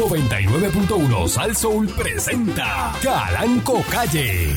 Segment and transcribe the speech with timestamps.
[0.00, 4.54] 99.1 Sal Soul presenta Calanco Calle.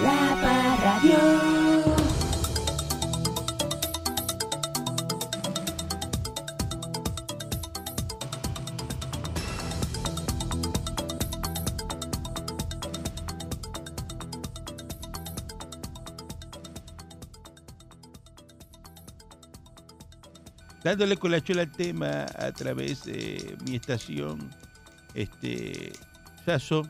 [0.00, 1.57] La Parradio.
[20.88, 24.38] Dándole colación al tema a través de mi estación,
[25.12, 25.92] este,
[26.46, 26.88] Sasso,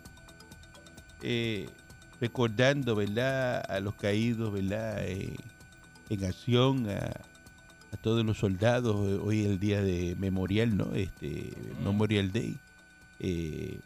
[1.20, 1.68] eh,
[2.20, 5.34] recordando, ¿verdad?, a los caídos, ¿verdad?, eh,
[6.10, 6.96] en acción, a,
[7.92, 12.56] a todos los soldados, eh, hoy es el día de memorial, ¿no?, este, Memorial Day.
[13.18, 13.80] Eh,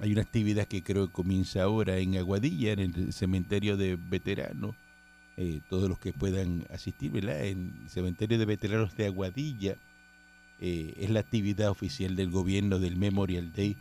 [0.00, 4.74] hay una actividad que creo que comienza ahora en Aguadilla, en el cementerio de veteranos
[5.36, 7.44] eh, todos los que puedan asistir, ¿verdad?
[7.44, 9.76] En el Cementerio de Veteranos de Aguadilla
[10.60, 13.76] eh, es la actividad oficial del gobierno del Memorial Day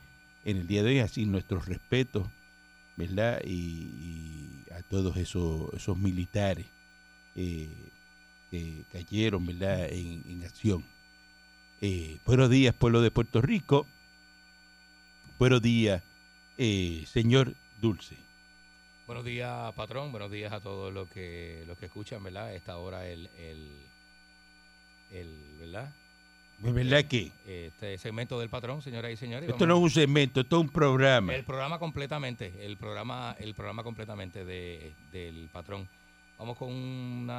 [0.46, 2.28] en el día de hoy, así nuestros respetos,
[2.98, 3.42] ¿verdad?
[3.46, 6.66] Y, a todos esos, esos militares
[7.36, 7.70] eh,
[8.50, 9.88] que cayeron, ¿verdad?
[9.92, 10.84] En, en acción.
[11.82, 13.86] Eh, buenos días, pueblo de Puerto Rico.
[15.38, 16.02] Buenos días,
[16.58, 18.18] señor Dulce.
[19.06, 20.12] Buenos días, patrón.
[20.12, 22.56] Buenos días a todos los que los que escuchan, ¿verdad?
[22.56, 23.70] Esta hora el, el,
[25.12, 25.94] el ¿verdad?
[26.64, 27.34] ¿Es verdad que?
[27.46, 29.50] Este segmento del patrón, señoras y señores.
[29.50, 31.36] Esto no es un segmento, esto es un programa.
[31.36, 35.90] El programa completamente, el programa, el programa completamente de, del patrón.
[36.40, 37.30] Vamos con un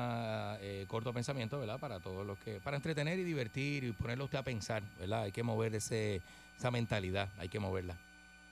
[0.87, 1.81] corto pensamiento, ¿verdad?
[1.81, 5.23] Para todos los que, para entretener y divertir y ponerlo a usted a pensar, ¿verdad?
[5.23, 6.21] Hay que mover ese,
[6.59, 7.97] esa mentalidad, hay que moverla.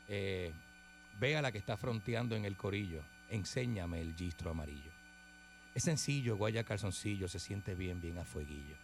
[0.09, 0.53] Eh,
[1.23, 4.91] ve a la que está fronteando en el corillo, enséñame el gistro amarillo.
[5.73, 8.75] Es sencillo, guaya calzoncillo, se siente bien, bien a fueguillo.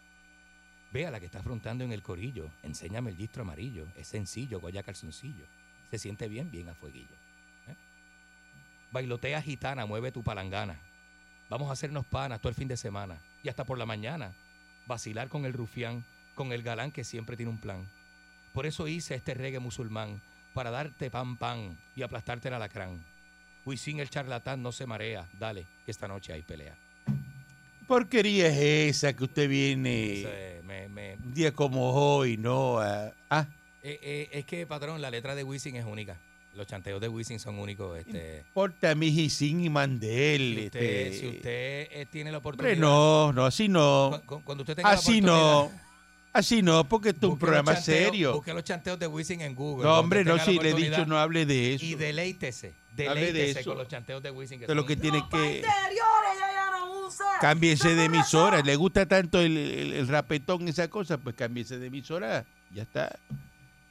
[0.93, 3.89] Ve a la que está afrontando en el corillo, enséñame el gistro amarillo.
[3.97, 5.47] Es sencillo, guaya calzoncillo.
[5.91, 7.17] Se siente bien, bien a fueguillo.
[7.67, 7.75] ¿eh?
[8.93, 10.79] Bailotea gitana, mueve tu palangana.
[11.51, 14.33] Vamos a hacernos panas todo el fin de semana y hasta por la mañana.
[14.87, 16.05] Vacilar con el rufián,
[16.37, 17.89] con el galán que siempre tiene un plan.
[18.53, 20.23] Por eso hice este reggae musulmán,
[20.59, 23.01] para darte pan pan y aplastarte el alacrán.
[23.65, 26.75] Wisin el charlatán no se marea, dale, que esta noche hay pelea.
[27.87, 32.81] porquería es esa que usted viene Entonces, me- me- un día como hoy, no?
[32.81, 33.47] a- ah,
[33.85, 36.19] Eh, eh, es que, patrón, la letra de Wisin es única.
[36.57, 37.97] Los chanteos de Wisin son únicos.
[37.97, 40.55] Este, porta mi Gisin y Mandel.
[40.59, 41.21] si usted, este.
[41.21, 42.77] si usted eh, tiene la oportunidad.
[42.79, 44.21] no, no, así no.
[44.27, 45.71] cu- cu- Cuando usted tenga Así la no.
[46.33, 48.33] Así no, porque esto es un programa chanteos- serio.
[48.35, 49.85] Busque los chanteos de Wisin en Google.
[49.87, 51.85] No, hombre, no, si le he dicho no hable de eso.
[51.85, 52.75] Y deleítese.
[52.95, 53.71] De Deleítese eso.
[53.71, 54.59] con los chanteos de Wisin.
[54.59, 55.37] Que Usted lo que tiene que...
[55.37, 57.25] Interiores ella ya no usa.
[57.41, 58.61] Cámbiese de emisora.
[58.61, 61.17] ¿Le gusta tanto el, el- el rapetón, esa cosa?
[61.19, 62.45] Pues cámbiese de emisora.
[62.73, 63.17] Ya está.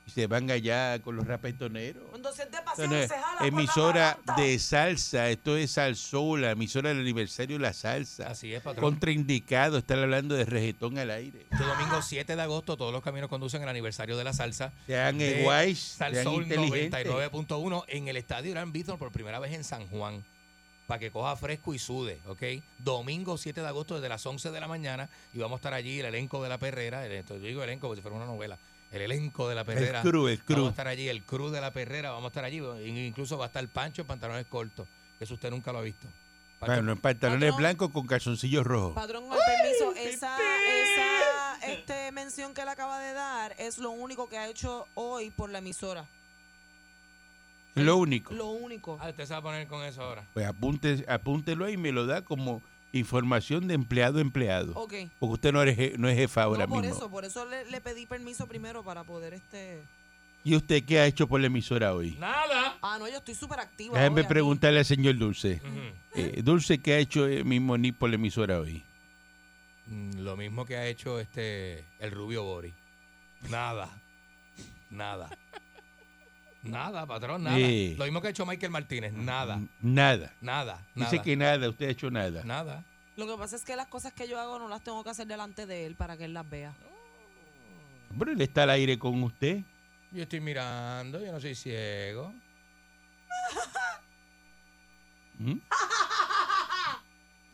[0.07, 2.03] Y se van allá con los rapetoneros.
[2.09, 5.29] Cuando se no se por la emisora de salsa.
[5.29, 8.29] Esto es Salsoul, la emisora del aniversario de la salsa.
[8.29, 8.84] Así es, patrón.
[8.84, 9.79] Contraindicado.
[9.79, 11.45] Están hablando de reggaetón al aire.
[11.51, 14.72] Este domingo 7 de agosto, todos los caminos conducen al aniversario de la salsa.
[14.85, 17.06] Sean de guays, Sal sean Soul inteligentes.
[17.06, 20.24] 99.1 en el estadio Irán Bithorn por primera vez en San Juan.
[20.88, 22.63] Para que coja fresco y sude, ¿ok?
[22.78, 26.00] Domingo 7 de agosto desde las 11 de la mañana y vamos a estar allí,
[26.00, 27.06] el elenco de la perrera.
[27.06, 28.57] El, yo digo elenco como si fuera una novela.
[28.92, 30.02] El elenco de la perrera.
[30.02, 30.66] El crew, el Vamos crew.
[30.68, 32.12] a estar allí, el crew de la perrera.
[32.12, 32.58] Vamos a estar allí.
[32.86, 34.88] Incluso va a estar Pancho en pantalones cortos.
[35.18, 36.08] que Eso usted nunca lo ha visto.
[36.59, 37.58] Pancho- Bueno, en pantalones Patrón.
[37.58, 38.94] blancos con calzoncillos rojos.
[38.96, 44.28] Patrón, con permiso, esa, esa este, mención que él acaba de dar es lo único
[44.30, 46.06] que ha hecho hoy por la emisora.
[47.75, 48.34] Lo único.
[48.34, 48.98] Lo único.
[49.00, 50.24] Ah, usted se va a poner con eso ahora.
[50.34, 54.74] Pues apunte, apúntelo ahí y me lo da como información de empleado a empleado.
[54.75, 54.94] Ok.
[55.20, 56.98] Porque usted no, eres, no es jefa ahora no, por mismo.
[56.98, 59.81] eso, por eso le, le pedí permiso primero para poder este.
[60.44, 62.12] ¿Y usted qué ha hecho por la emisora hoy?
[62.20, 62.78] ¡Nada!
[62.81, 64.00] Ah, no, yo estoy súper activa.
[64.00, 64.24] Hoy aquí.
[64.30, 65.59] preguntarle al señor Dulce.
[65.64, 65.80] Ujú.
[66.16, 68.84] Eh, Dulce, ¿qué ha hecho eh, mismo ni por la emisora hoy?
[69.88, 72.74] Mm, Lo mismo que ha hecho este el rubio Bori.
[73.50, 73.90] Nada.
[74.90, 75.30] Nada.
[76.69, 77.56] Nada, patrón, nada.
[77.58, 77.96] Sí.
[77.98, 79.14] Lo mismo que ha hecho Michael Martínez.
[79.14, 79.56] Nada.
[79.56, 80.34] N- Nada.
[80.42, 80.86] Nada.
[80.96, 82.44] Dice nada, que nada, usted ha hecho nada.
[82.44, 82.84] Nada.
[83.16, 85.25] Lo que pasa es que las cosas que yo hago no las tengo que hacer
[85.28, 86.74] delante de él para que él las vea.
[88.18, 89.62] Pero él está al aire con usted.
[90.12, 92.34] Yo estoy mirando, yo no soy ciego.
[95.40, 95.58] ¿Mm?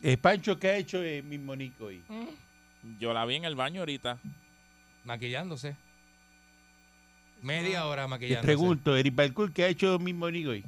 [0.02, 2.02] Eh, Pancho, ¿qué ha hecho eh, mismo Nico hoy?
[2.98, 4.18] Yo la vi en el baño ahorita.
[5.04, 5.76] Maquillándose.
[7.44, 8.46] Media hora Te maquillándose.
[8.46, 10.64] pregunto, Eric Balcour, ¿qué ha hecho mismo Nico hoy?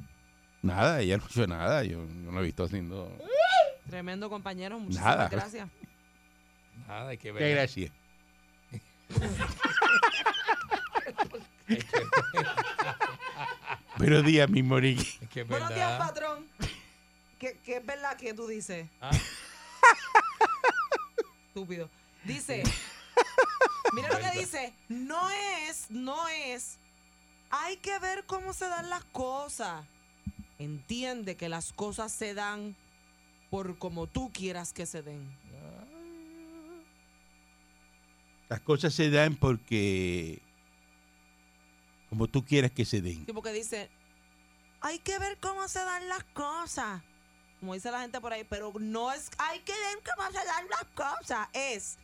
[0.61, 1.83] Nada, ella no ha hecho nada.
[1.83, 3.11] Yo no lo he visto haciendo.
[3.89, 5.29] Tremendo compañero, muchísimas Nada.
[5.29, 5.67] gracias.
[6.87, 7.55] Nada, hay que Qué ver.
[7.55, 7.91] gracias.
[13.97, 15.17] Buenos días, mi Moriqui.
[15.21, 16.45] Es que es Buenos días, patrón.
[17.39, 18.87] ¿Qué, qué es verdad que tú dices?
[19.01, 19.11] Ah.
[21.47, 21.89] Estúpido.
[22.23, 22.63] Dice,
[23.93, 25.26] mira lo que dice, no
[25.87, 26.77] es, no es,
[27.49, 29.85] hay que ver cómo se dan las cosas.
[30.59, 32.75] Entiende que las cosas se dan
[33.49, 35.27] por como tú quieras que se den.
[38.49, 40.41] Las cosas se dan porque
[42.09, 43.25] como tú quieras que se den.
[43.25, 43.89] Sí, porque dice,
[44.81, 47.01] hay que ver cómo se dan las cosas.
[47.59, 50.67] Como dice la gente por ahí, pero no es, hay que ver cómo se dan
[50.69, 51.47] las cosas.
[51.53, 51.97] Es,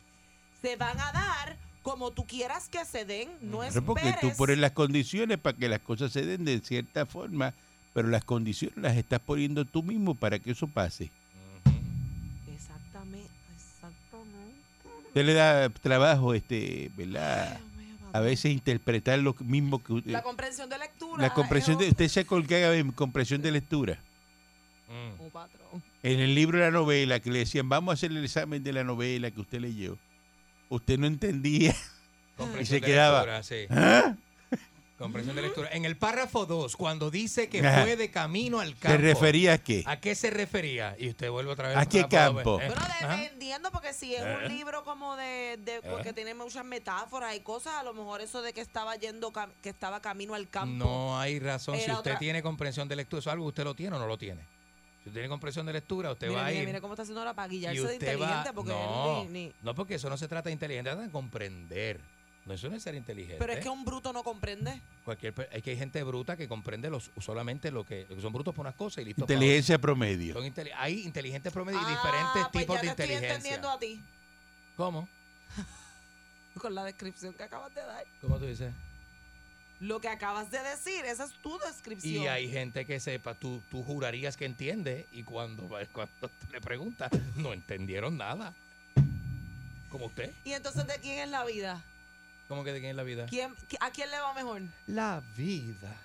[0.60, 3.28] se van a dar como tú quieras que se den.
[3.42, 7.06] No Pero porque tú pones las condiciones para que las cosas se den de cierta
[7.06, 7.54] forma,
[7.92, 11.10] pero las condiciones las estás poniendo tú mismo para que eso pase.
[12.52, 14.58] Exactamente, exactamente.
[15.08, 17.60] Usted le da trabajo, este, ¿verdad?
[18.12, 21.20] A veces interpretar lo mismo que La comprensión de lectura.
[21.22, 23.98] la comprensión de es usted se colgaba en comprensión de lectura.
[24.88, 25.20] Mm.
[25.20, 25.82] un- un patrón.
[26.02, 28.72] En el libro de la novela que le decían, vamos a hacer el examen de
[28.72, 29.98] la novela que usted leyó.
[30.74, 31.74] Usted no entendía.
[32.36, 33.18] Comprensión se de quedaba.
[33.20, 33.66] lectura, sí.
[33.70, 34.14] ¿Ah?
[34.98, 35.68] Comprensión de lectura.
[35.72, 37.82] En el párrafo 2, cuando dice que Ajá.
[37.82, 38.96] fue de camino al campo.
[38.96, 39.82] ¿Se refería a qué?
[39.86, 40.96] ¿A qué se refería?
[40.98, 41.76] Y usted vuelve otra vez.
[41.76, 42.60] ¿A qué campo?
[42.60, 42.66] ¿eh?
[42.68, 43.16] Bueno, Ajá.
[43.16, 44.36] dependiendo, porque si es Eh.
[44.44, 48.40] un libro como de, de- porque tiene muchas metáforas y cosas, a lo mejor eso
[48.42, 50.84] de que estaba yendo, cam- que estaba camino al campo.
[50.84, 51.74] No hay razón.
[51.74, 54.06] Si usted otra- tiene comprensión de lectura, ¿eso es algo usted lo tiene o no
[54.06, 54.40] lo tiene?
[55.04, 56.66] Si usted tiene comprensión de lectura, usted mire, va a mire, ir.
[56.66, 58.52] mire cómo está haciendo ahora para y guillarse de usted inteligente, va.
[58.54, 61.06] porque No, él ni- ni- no, porque eso no se trata de inteligente, se trata
[61.06, 62.00] de comprender.
[62.46, 63.36] No, eso no es ser inteligente.
[63.38, 64.80] Pero es que un bruto no comprende.
[65.04, 68.32] Cualquier, es que hay gente bruta que comprende los, solamente lo que, lo que son
[68.32, 69.22] brutos por unas cosas y listo.
[69.22, 70.34] Inteligencia promedio.
[70.34, 73.34] Son hay inteligentes promedio y Ah, diferentes pues tipos ya de te estoy inteligencia.
[73.54, 74.00] entendiendo a ti
[74.76, 75.08] ¿Cómo?
[76.60, 78.04] con la descripción que acabas de dar.
[78.20, 78.72] ¿Cómo tú dices?
[79.80, 82.24] Lo que acabas de decir, esa es tu descripción.
[82.24, 86.60] Y hay gente que sepa, tú, tú jurarías que entiende y cuando, cuando tú le
[86.60, 88.54] preguntas, no entendieron nada.
[89.90, 90.32] Como usted.
[90.44, 91.82] Y entonces, ¿de quién es la vida?
[92.48, 93.26] ¿Cómo que de quién es la vida?
[93.26, 94.62] ¿Quién, ¿A quién le va mejor?
[94.86, 95.96] La vida.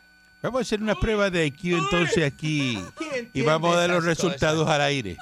[0.41, 4.05] Vamos a hacer una prueba de IQ entonces aquí ¿Quién y vamos a dar los
[4.05, 5.17] resultados al aire.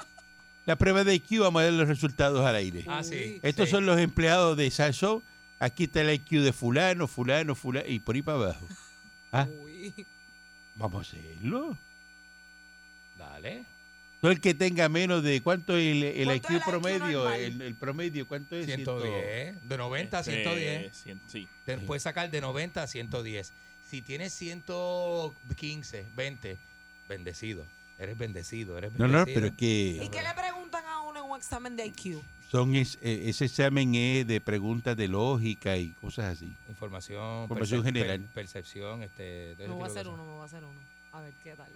[0.64, 2.84] La prueba de IQ vamos a dar los resultados al aire.
[2.86, 3.40] Ah, sí.
[3.42, 3.70] Estos sí.
[3.72, 5.22] son los empleados de Sansón.
[5.60, 8.66] Aquí está el IQ de fulano, fulano, fulano y por ahí para abajo.
[9.30, 9.92] Ah, Uy.
[10.76, 11.76] vamos a hacerlo.
[13.18, 13.64] Dale.
[14.20, 17.74] Todo el que tenga menos de cuánto es el, el ¿Cuánto IQ promedio, el, el
[17.74, 18.66] promedio, ¿cuánto es?
[18.66, 19.68] 110.
[19.68, 21.04] De 90 a Este, 110.
[21.06, 21.46] cien- sí.
[21.66, 23.52] Te puedes sacar de 90 a 110.
[23.88, 26.56] Si tienes 115, 20,
[27.08, 27.64] bendecido.
[27.98, 29.26] Eres bendecido, eres No, bendecido.
[29.26, 32.22] no, pero es ¿Y que qué le preguntan a uno en un examen de IQ?
[32.50, 36.52] Son es- eh, ese examen es de preguntas de lógica y cosas así.
[36.68, 38.20] Información, Información percep- general.
[38.20, 40.80] per- percepción, este, Me voy a hacer uno, me voy a hacer uno.
[41.12, 41.68] A ver qué tal.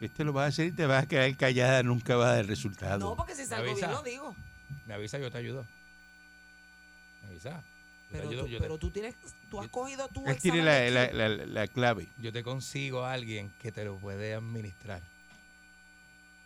[0.00, 2.46] Este lo vas a hacer y te vas a quedar callada, nunca vas a dar
[2.46, 2.98] resultado.
[2.98, 4.36] No, porque si salgo bien lo digo.
[4.86, 5.64] Me avisa, yo te ayudo.
[7.22, 7.50] Me avisa.
[7.50, 9.14] Yo te Pero, ayudo, tú, yo te- pero tú tienes,
[9.50, 12.08] tú has cogido tu Él tiene examen la, la- la- la clave.
[12.18, 15.02] yo te consigo a alguien que te lo puede administrar.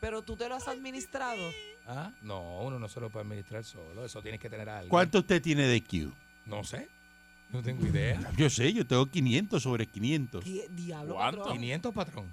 [0.01, 1.41] pero tú te lo has administrado.
[1.87, 2.13] ¿Ah?
[2.23, 4.05] No, uno no se lo puede administrar solo.
[4.05, 4.91] Eso tienes que tener a alguien.
[4.91, 6.13] ¿Cuánto usted tiene de IQ?
[6.47, 6.89] No sé.
[7.51, 8.19] No tengo idea.
[8.37, 10.43] Yo sé, yo tengo 500 sobre 500.
[10.43, 11.39] ¿Qué diablo, ¿Cuánto?
[11.41, 11.59] patrón?
[11.59, 12.33] 500, patrón.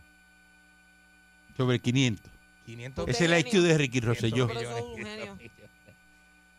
[1.57, 2.31] Sobre 500.
[2.65, 4.47] 500 Usted Ese es el IQ de Ricky 500 Rosselló.
[4.47, 4.79] Pero millones.
[4.79, 5.37] sos un genio.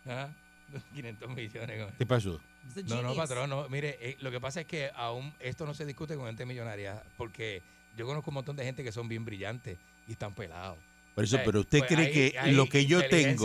[0.06, 0.28] Ah,
[0.94, 1.92] 500 millones.
[1.98, 2.40] ¿Qué pasó?
[2.86, 3.68] No, no, patrón, no.
[3.68, 7.02] Mire, eh, lo que pasa es que aún esto no se discute con gente millonaria,
[7.16, 7.62] porque
[7.96, 9.78] yo conozco un montón de gente que son bien brillantes
[10.08, 10.78] y están pelados.
[11.20, 13.44] Por eso, Eh, pero usted pues cree hay- que hay lo que yo tengo,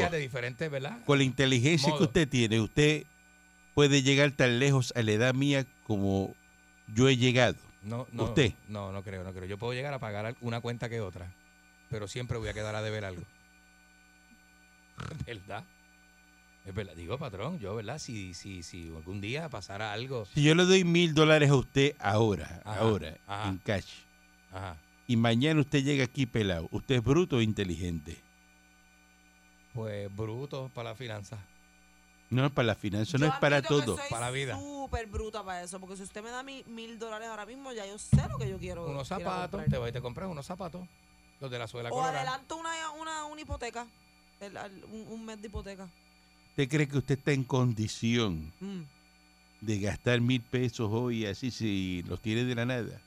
[1.05, 3.03] con la inteligencia que usted tiene, usted
[3.73, 6.33] puede llegar tan lejos a la edad mía como
[6.93, 7.57] yo he llegado.
[7.81, 8.53] No, no, ¿Usted?
[8.69, 9.43] No, no creo, no creo.
[9.43, 11.29] Yo puedo llegar a pagar una cuenta que otra,
[11.89, 13.23] pero siempre voy a quedar a deber algo.
[15.11, 15.65] ¿Es verdad?
[16.65, 16.93] Es verdad.
[16.95, 17.99] Digo, patrón, yo, ¿verdad?
[17.99, 20.25] Si, si, si algún día pasara algo.
[20.33, 23.49] Si yo le doy mil dólares a usted ahora, Ajá, ahora, ajá.
[23.49, 23.89] en cash,
[24.53, 24.77] Ajá.
[25.07, 28.17] Y mañana usted llega aquí pelado, ¿usted es bruto o inteligente?
[29.73, 31.37] Pues bruto para la finanza.
[32.29, 33.97] No, para la finanza, no Yo es para todo.
[33.97, 34.55] soy Para la vida.
[34.57, 37.85] súper bruta para eso, porque si usted me da mi- mil dólares ahora mismo, ya
[37.85, 38.85] yo sé lo que yo quiero.
[38.87, 40.87] Unos zapatos, te vas y te compras unos zapatos.
[41.39, 42.21] Los de la suela O colorada.
[42.21, 42.69] adelanto una,
[42.99, 43.85] una, una hipoteca,
[44.39, 45.87] el- al- un, un mes de hipoteca.
[46.51, 48.81] ¿Usted cree que usted está en condición Mm.
[49.61, 53.01] de gastar mil pesos hoy así si los tiene de la nada?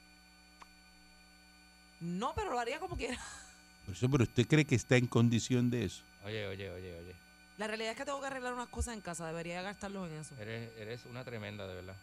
[2.01, 3.19] No, pero lo haría como quiera.
[3.85, 6.03] Por eso, pero usted cree que está en condición de eso.
[6.25, 7.15] Oye, oye, oye, oye.
[7.57, 10.35] La realidad es que tengo que arreglar unas cosas en casa, debería gastarlos en eso.
[10.39, 11.97] Eres, eres una tremenda, de verdad.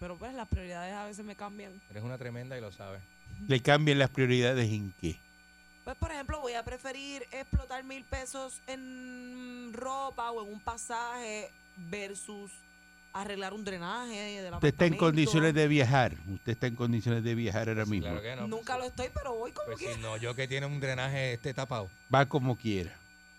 [0.00, 1.80] Pero pues las prioridades a veces me cambian.
[1.90, 3.02] Eres una tremenda y lo sabes.
[3.46, 5.18] ¿Le cambian las prioridades en qué?
[5.84, 11.50] Pues, por ejemplo, voy a preferir explotar mil pesos en ropa o en un pasaje
[11.76, 12.50] versus
[13.22, 16.14] arreglar un drenaje del Usted está en condiciones de viajar.
[16.28, 18.06] Usted está en condiciones de viajar ahora mismo.
[18.08, 18.48] Claro que no.
[18.48, 19.94] Nunca lo estoy, pero voy como Pues que.
[19.94, 22.92] si no, yo que tiene un drenaje este tapado, Va como quiera.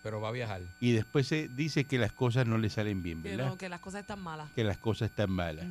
[0.03, 0.61] pero va a viajar.
[0.79, 3.57] Y después se dice que las cosas no le salen bien, Que, ¿verdad?
[3.57, 4.49] que las cosas están malas.
[4.55, 5.65] Que las cosas están malas.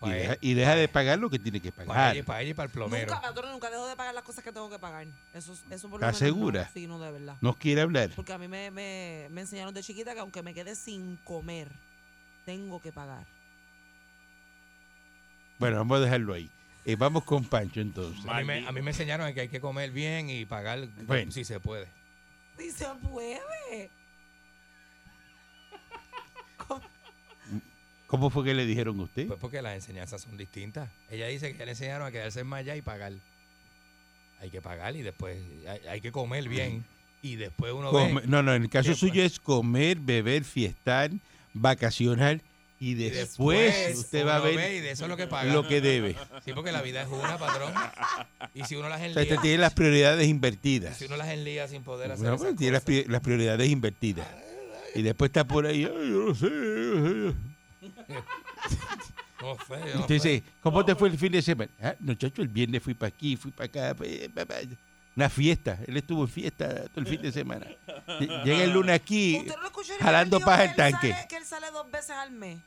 [0.00, 2.14] Y deja, él, y deja de pagar lo que tiene que Para pagar.
[2.16, 3.06] ella, para ella y para el plomero.
[3.12, 5.06] Nunca, patrón, nunca dejo de pagar las cosas que tengo que pagar.
[5.34, 6.62] Eso, eso por ¿Estás lo menos segura?
[6.62, 6.70] No.
[6.72, 7.36] Sí, no, de verdad.
[7.40, 8.10] ¿No quiere hablar?
[8.14, 11.68] Porque a mí me, me, me enseñaron de chiquita que aunque me quede sin comer,
[12.46, 13.26] tengo que pagar.
[15.58, 16.48] Bueno, vamos a dejarlo ahí.
[16.84, 18.24] Eh, vamos con Pancho entonces.
[18.26, 21.30] A mí, me, a mí me enseñaron que hay que comer bien y pagar Bueno.
[21.32, 21.86] si se puede.
[22.58, 23.90] Sí se puede.
[28.06, 29.26] ¿Cómo fue que le dijeron a usted?
[29.26, 30.88] Pues porque las enseñanzas son distintas.
[31.10, 33.12] Ella dice que ya le enseñaron a quedarse más allá y pagar.
[34.40, 35.36] Hay que pagar y después
[35.68, 36.84] hay, hay que comer bien.
[37.20, 41.10] Y después uno Come- ve no, no, en el caso suyo es comer, beber, fiestar,
[41.52, 42.40] vacacionar
[42.80, 45.52] y después, usted va a ver ve y de eso es lo que paga.
[45.52, 46.14] lo que debe.
[46.44, 47.72] Sí, porque la vida es una, patrón.
[48.54, 50.96] Y si uno las O sea, enlía, usted tiene las prioridades invertidas.
[50.96, 53.02] si uno las enlía sin poder hacer esas pues, tiene las, cosas.
[53.02, 54.26] pri- las prioridades invertidas.
[54.94, 56.46] Y después está por ahí, ay, yo no sé.
[56.46, 57.34] yo no sé".
[59.40, 59.56] No
[59.86, 61.70] yo no dice, ¿cómo te fue el fin de semana?
[61.80, 63.96] Ah, muchacho, el viernes fui para aquí, fui para acá.
[65.18, 65.80] Una fiesta.
[65.84, 67.66] Él estuvo en fiesta todo el fin de semana.
[68.06, 69.38] Ll- Llega el lunes aquí.
[69.40, 71.10] ¿Usted no lo escuchó ahorita jalando paja el tanque.
[71.10, 72.60] sale- que él sale dos veces al mes.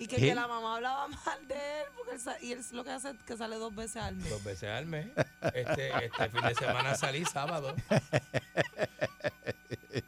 [0.00, 1.84] Y que, que la mamá hablaba mal de él.
[1.96, 4.28] Porque él y él lo que hace es que sale dos veces al mes.
[4.28, 5.06] Dos veces al mes.
[5.54, 7.76] Este, este fin de semana salí sábado.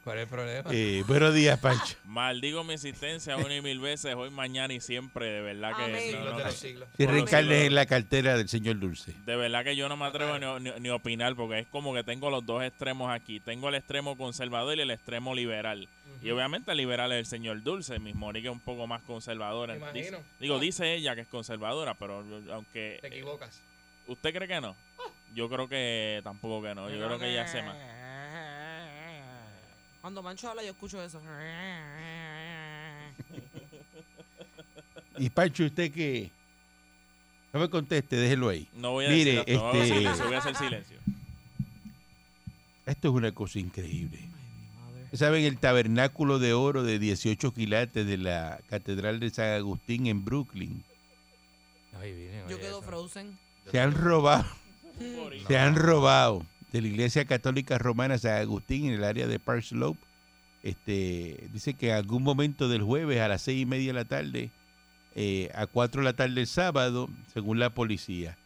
[0.03, 0.69] ¿Cuál es el problema?
[0.73, 1.95] Eh, buenos días, Pancho.
[2.05, 5.25] Maldigo mi existencia una y mil veces, hoy, mañana y siempre.
[5.27, 5.83] De verdad que.
[5.83, 6.11] Amén.
[6.13, 7.11] no, no, no.
[7.11, 9.13] reencarnes en la cartera del señor Dulce.
[9.25, 12.03] De verdad que yo no me atrevo ni, ni- ni opinar porque es como que
[12.03, 13.39] tengo los dos extremos aquí.
[13.39, 15.87] Tengo el extremo conservador y el extremo liberal.
[16.21, 17.99] Y obviamente el liberal es el señor Dulce.
[17.99, 19.75] Miss Mónica es un poco más conservadora.
[19.93, 22.97] Dice- digo, dice ella que es conservadora, pero aunque...
[23.01, 23.61] Te equivocas.
[24.07, 24.75] ¿Usted cree que no?
[25.35, 26.89] Yo creo que tampoco que no.
[26.89, 27.75] Yo creo que ella se más.
[30.07, 31.19] Cuando Mancho habla, yo escucho eso.
[35.17, 36.31] Y Pancho, ¿usted qué?
[37.51, 38.69] No me conteste, déjelo ahí.
[38.73, 40.97] No voy a Mire, decir esto, voy a hacer este- silencio, voy a hacer silencio.
[42.85, 44.29] Esto es una cosa increíble.
[45.11, 50.23] ¿Saben el tabernáculo de oro de 18 quilates de la Catedral de San Agustín en
[50.23, 50.85] Brooklyn?
[51.99, 52.87] Ay, Virgen, Yo quedo eso.
[52.87, 53.37] frozen.
[53.69, 54.45] Se han robado,
[55.47, 59.63] se han robado de la Iglesia Católica Romana San Agustín en el área de Park
[59.63, 59.99] Slope.
[60.63, 64.05] Este, dice que en algún momento del jueves a las seis y media de la
[64.05, 64.51] tarde,
[65.15, 68.37] eh, a cuatro de la tarde del sábado, según la policía,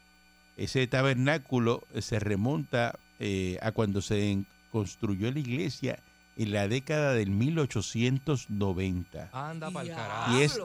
[0.57, 5.99] ese tabernáculo eh, se remonta eh, a cuando se construyó la iglesia
[6.37, 9.95] en la década del 1890 Anda para el Ya.
[9.95, 10.37] carajo.
[10.37, 10.59] y es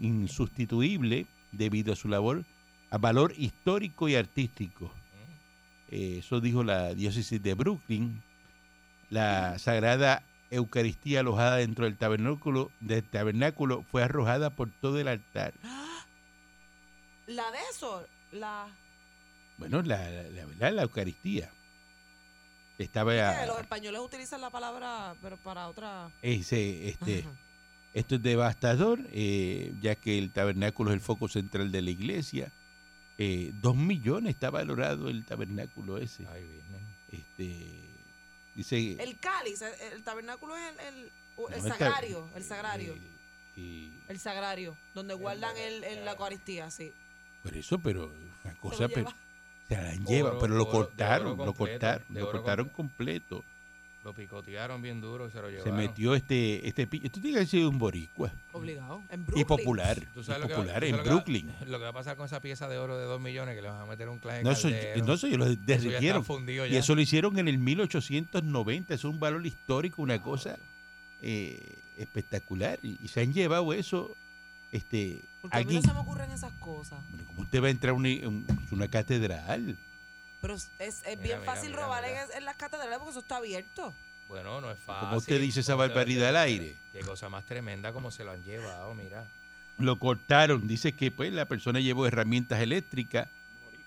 [0.00, 2.44] insustituible debido a su labor,
[2.90, 4.90] a valor histórico y artístico.
[5.90, 8.22] Eh, eso dijo la diócesis de Brooklyn.
[9.10, 15.54] La sagrada Eucaristía alojada dentro del tabernáculo, del tabernáculo fue arrojada por todo el altar.
[17.26, 18.68] La de eso, la.
[19.58, 21.50] Bueno, la, la, la la Eucaristía.
[22.78, 23.12] Estaba
[23.46, 26.08] los españoles utilizan la palabra, pero para otra.
[26.22, 27.30] ese, este, Ajá.
[27.96, 32.52] Esto es devastador, eh, ya que el tabernáculo es el foco central de la iglesia.
[33.18, 36.26] Eh, dos millones está valorado el tabernáculo ese.
[37.10, 37.88] Este,
[38.54, 42.44] dice El cáliz, el, el tabernáculo es el, el, o el no, el sagrario, el
[42.44, 42.94] sagrario.
[43.56, 46.92] eh, El sagrario, donde guardan el, el- la Eucaristía, sí.
[47.42, 48.12] por eso, pero
[48.44, 49.08] una cosa, pero,
[49.68, 53.44] se la lleva, pero lo cortaron, lo cortaron, lo cortaron completo.
[54.06, 55.76] Lo picotearon bien duro y se lo Se llevaron.
[55.78, 59.02] metió este, este, esto tiene que haber sido un boricua Obligado.
[59.10, 61.14] En y popular, ¿Tú y sabes lo que, popular tú en sabes lo que va-
[61.16, 61.52] Brooklyn.
[61.66, 63.68] Lo que va a pasar con esa pieza de oro de 2 millones que le
[63.68, 66.24] van a meter un claje No, eso, no, eso ellos lo derritieron.
[66.70, 70.56] Y eso lo hicieron en el 1890, es un valor histórico, una cosa
[71.20, 72.78] eh, espectacular.
[72.84, 74.14] Y, y se han llevado eso.
[74.70, 77.00] Este, Porque a mí no se me ocurren esas cosas.
[77.10, 79.76] Bueno, ¿cómo usted va a entrar a una, un- una catedral?
[80.46, 82.24] Pero es, es Mira, bien mira, fácil mira, robar mira.
[82.24, 83.92] En, en las catedrales porque eso está abierto.
[84.28, 85.08] Bueno, no es fácil.
[85.08, 86.76] ¿Cómo usted dice esa ¿Cómo usted barbaridad al aire?
[86.92, 89.26] Qué cosa más tremenda como se lo han llevado, mira.
[89.78, 90.66] Lo cortaron.
[90.66, 93.28] Dice que pues la persona llevó herramientas eléctricas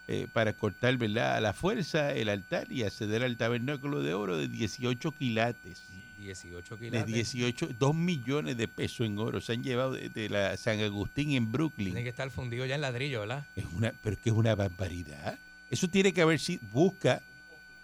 [0.08, 1.36] eh, para cortar ¿verdad?
[1.36, 5.84] a la fuerza el altar y acceder al tabernáculo de oro de 18 quilates.
[6.18, 7.14] 18 de quilates.
[7.14, 11.32] 18, 2 millones de pesos en oro se han llevado de, de la San Agustín
[11.32, 11.88] en Brooklyn.
[11.88, 13.46] Tiene que estar fundido ya en ladrillo, ¿verdad?
[13.56, 15.38] Es una, pero es que es una barbaridad.
[15.70, 17.22] Eso tiene que haber si busca,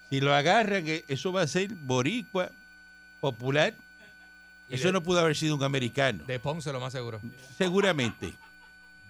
[0.10, 2.52] si lo agarran, eh, eso va a ser boricua,
[3.22, 3.74] popular.
[4.70, 6.24] Y Eso de- no pudo haber sido un americano.
[6.26, 7.20] De Ponce, lo más seguro.
[7.58, 8.34] Seguramente.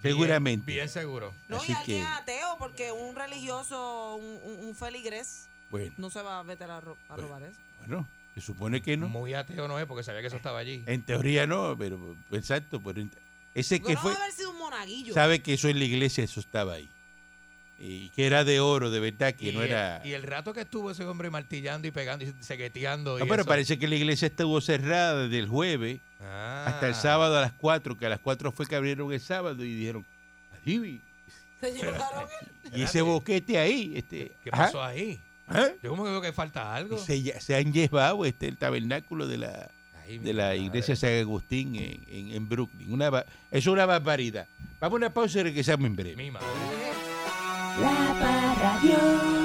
[0.02, 0.70] Seguramente.
[0.72, 1.32] Bien, seguro.
[1.48, 6.10] No, Así y alguien que- ateo, porque un religioso, un, un, un feligrés, Bueno, no
[6.10, 7.28] se va a meter a, ro- a Bueno.
[7.28, 7.58] robar eso.
[7.80, 9.08] bueno, se supone que no.
[9.08, 10.84] Muy ateo no es porque sabía que eso estaba allí.
[10.86, 12.80] En teoría no, pero exacto.
[12.82, 13.08] Pero
[13.54, 15.14] ese que Bueno, fue, debe haber sido un monaguillo.
[15.14, 16.90] sabe que eso en la iglesia, eso estaba ahí.
[17.78, 20.00] Y que era de oro, de verdad, que y, no el- era...
[20.02, 23.18] y el rato que estuvo ese hombre martillando y pegando y segueteando.
[23.18, 23.48] No, y pero eso.
[23.48, 26.64] parece que la iglesia estuvo cerrada desde el jueves Ah.
[26.68, 29.62] hasta el sábado a las 4, que a las 4 fue que abrieron el sábado
[29.62, 30.06] y dijeron,
[30.62, 30.86] "Adiós,
[31.60, 32.24] Se llevaron
[32.72, 35.20] el- y ese boquete ahí, este, ¿Qué ajá, pasó ahí?
[35.48, 35.68] ¿ah?
[35.82, 36.96] Yo como que veo que falta algo.
[36.98, 39.70] Se, ya- se han llevado este, el tabernáculo de la,
[40.06, 40.56] Ay, de la madre.
[40.58, 42.90] iglesia San Agustín en, en- en Brooklyn.
[42.92, 44.46] Una, es una barbaridad.
[44.80, 46.16] Vamos a una pausa y regresamos en breve.
[46.16, 46.46] Mi madre.
[47.78, 49.36] La Parradio.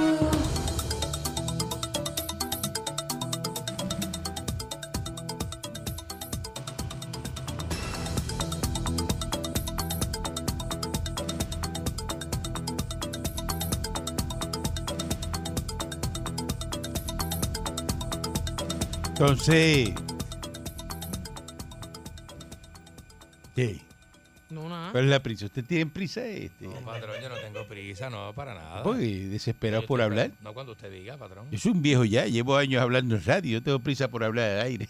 [19.21, 19.93] Entonces,
[23.55, 23.90] ¿qué?
[24.91, 24.93] No.
[24.93, 25.45] ¿Cuál es la prisa?
[25.45, 26.25] ¿Usted tiene prisa?
[26.25, 26.67] Este?
[26.67, 28.83] No, patrón, yo no tengo prisa, no, para nada.
[28.83, 30.31] Porque desesperado Yo por estoy- hablar.
[30.41, 31.49] No cuando usted diga, patrón.
[31.51, 34.49] Yo soy un viejo ya, llevo años hablando en radio, yo tengo prisa por hablar
[34.51, 34.89] al aire.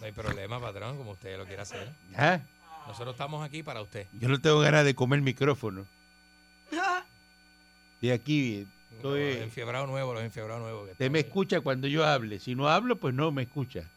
[0.00, 1.88] No hay problema, patrón, como usted lo quiera hacer.
[2.16, 2.40] Ah,
[2.86, 4.06] Nosotros estamos aquí para usted.
[4.20, 5.86] Yo no tengo ganas de comer micrófono.
[7.94, 10.84] Estoy aquí, Los estoy, enfiebrados nuevos, los enfiebrados nuevos.
[10.86, 12.38] que usted me escucha cuando yo hable.
[12.38, 13.88] Si no hablo, pues no me escucha.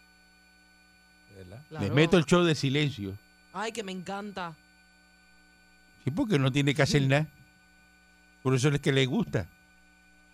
[1.40, 1.64] Ahí, ¿verdad?
[1.70, 1.96] Le Claro.
[1.96, 3.18] meto el show de silencio.
[3.54, 4.56] Ay, que me encanta.
[6.04, 7.28] Sí, porque no tiene que hacer nada.
[8.44, 9.48] Por eso es que le gusta.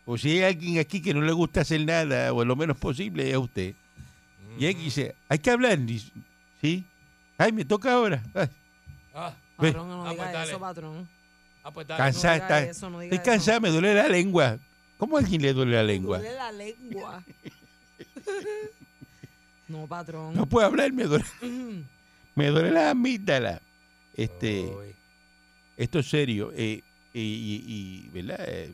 [0.05, 3.27] O si hay alguien aquí que no le gusta hacer nada, o lo menos posible,
[3.27, 3.73] es a usted.
[4.59, 4.79] Y él Mm.
[4.79, 5.79] dice, hay que hablar.
[5.79, 6.11] Dice,
[6.61, 6.83] sí.
[7.37, 8.23] Ay, me toca ahora.
[8.33, 8.47] Ay,
[9.13, 9.33] Ah.
[9.57, 11.07] Patrón, no diga pues eso, patrón.
[11.63, 14.59] ah, pues No está- eso, no estoy cansada, me duele la lengua.
[14.97, 16.19] ¿Cómo a alguien le duele la lengua?
[16.19, 17.23] Duele la lengua.
[19.67, 20.33] no, patrón.
[20.35, 21.25] No puedo hablar, me duele,
[22.35, 23.61] me duele la amígdala.
[24.13, 24.95] Este, Uy.
[25.77, 26.51] esto es serio.
[26.55, 26.81] eh,
[27.13, 28.45] y, y- y, ¿verdad?
[28.47, 28.73] Eh,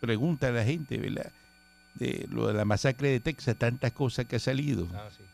[0.00, 1.30] pregunta a la gente, ¿verdad?
[1.94, 4.88] De lo de la masacre de Texas, tantas cosas que ha salido.
[4.94, 5.24] Ah, sí.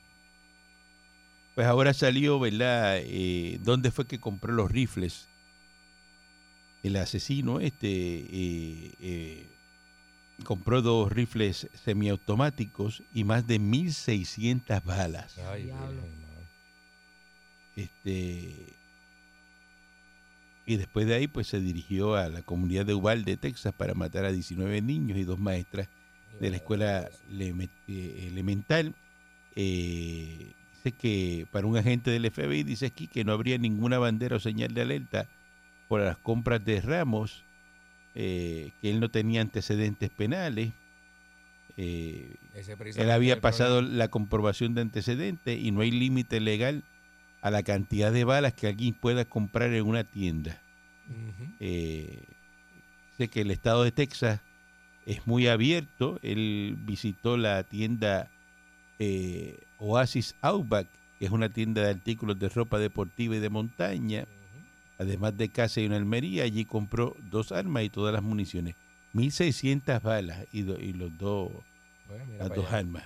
[1.55, 2.98] Pues ahora salió, ¿verdad?
[3.02, 5.29] Eh, ¿Dónde fue que compró los rifles?
[6.83, 7.87] El asesino este
[10.44, 15.38] compró dos rifles semiautomáticos y más de 1.600 balas.
[15.38, 15.72] Ay.
[17.77, 18.77] Este,
[20.66, 24.25] y después de ahí, pues se dirigió a la comunidad de Uvalde, Texas, para matar
[24.25, 25.88] a 19 niños y dos maestras
[26.40, 28.94] de la escuela eh, elemental.
[29.55, 34.37] Eh, dice que para un agente del FBI, dice aquí que no habría ninguna bandera
[34.37, 35.29] o señal de alerta
[35.88, 37.44] por las compras de ramos,
[38.18, 40.72] eh, que él no tenía antecedentes penales.
[41.76, 42.35] eh,
[42.96, 46.83] él había pasado la comprobación de antecedentes y no hay límite legal
[47.42, 50.61] a la cantidad de balas que alguien pueda comprar en una tienda.
[51.61, 52.22] Eh,
[53.18, 54.40] sé que el estado de Texas
[55.05, 56.18] es muy abierto.
[56.22, 58.31] Él visitó la tienda
[58.98, 64.26] eh, Oasis Outback, que es una tienda de artículos de ropa deportiva y de montaña.
[64.98, 68.74] Además de casa y una almería, allí compró dos armas y todas las municiones.
[69.12, 72.78] 1.600 balas y, do- y los Bueno, mira las dos allá.
[72.78, 73.04] armas.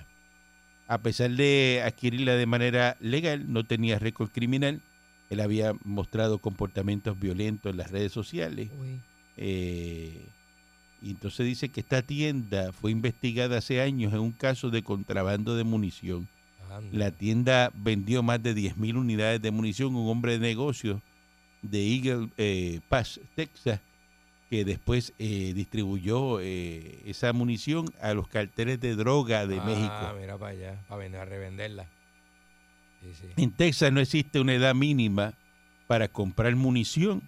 [0.87, 4.81] A pesar de adquirirla de manera legal, no tenía récord criminal.
[5.29, 8.69] Él había mostrado comportamientos violentos en las redes sociales.
[9.37, 10.25] Eh,
[11.01, 15.55] y entonces dice que esta tienda fue investigada hace años en un caso de contrabando
[15.55, 16.27] de munición.
[16.69, 16.97] Anda.
[16.97, 21.01] La tienda vendió más de 10.000 unidades de munición a un hombre de negocios
[21.61, 23.79] de Eagle eh, Pass, Texas,
[24.49, 30.19] que después eh, distribuyó eh, esa munición a los carteles de droga de Ah, México.
[30.19, 31.87] mira para allá, para vender, a revenderla.
[33.01, 33.27] Sí, sí.
[33.37, 35.33] En Texas no existe una edad mínima
[35.87, 37.21] para comprar munición.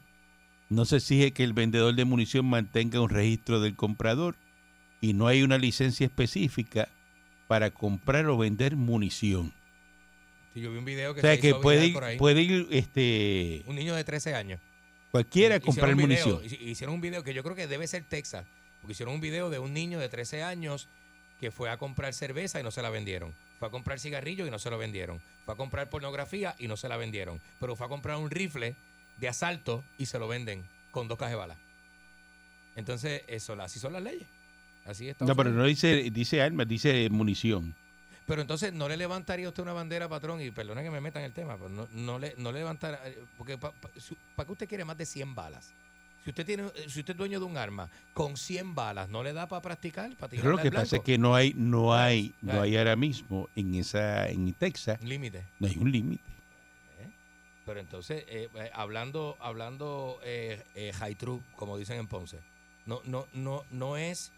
[0.69, 4.35] No se exige que el vendedor de munición mantenga un registro del comprador
[5.01, 6.89] y no hay una licencia específica
[7.47, 9.53] para comprar o vender munición.
[10.53, 12.17] Sí, yo vi un video que O sea se que hizo puede ir, por ahí.
[12.17, 14.59] puede ir este, Un niño de 13 años.
[15.11, 16.41] cualquiera Hicieron comprar munición.
[16.43, 18.45] hici- Hicieron un video que yo creo que debe ser Texas.
[18.81, 20.87] Porque hicieron un video de un niño de 13 años
[21.39, 23.33] que fue a comprar cerveza y no se la vendieron.
[23.59, 25.21] Fue a comprar cigarrillos y no se lo vendieron.
[25.45, 27.41] Fue a comprar pornografía y no se la vendieron.
[27.59, 28.75] Pero fue a comprar un rifle
[29.17, 31.57] de asalto y se lo venden con dos cajas de balas.
[32.75, 34.27] Entonces, eso, así son las leyes.
[34.85, 35.25] Así está.
[35.25, 37.75] No, pero no dice, dice armas, dice munición.
[38.25, 41.25] Pero entonces no le levantaría usted una bandera, patrón, y perdone que me meta en
[41.25, 43.73] el tema, pero no, no le, no le levantará, eh, porque ¿para
[44.45, 45.73] qué usted quiere más de 100 balas?
[46.23, 49.23] Si usted tiene, eh, si usted es dueño de un arma con 100 balas, ¿no
[49.23, 51.93] le da para practicar, para tirar Pero lo que pasa es que no hay, no
[51.93, 55.45] hay, no hay ahora mismo en esa, en Texas, límite.
[55.59, 56.33] no hay un límite.
[57.65, 62.39] Pero entonces, eh, eh, hablando, hablando eh, eh, high true, como dicen en Ponce,
[62.85, 64.31] no, no, no, no es,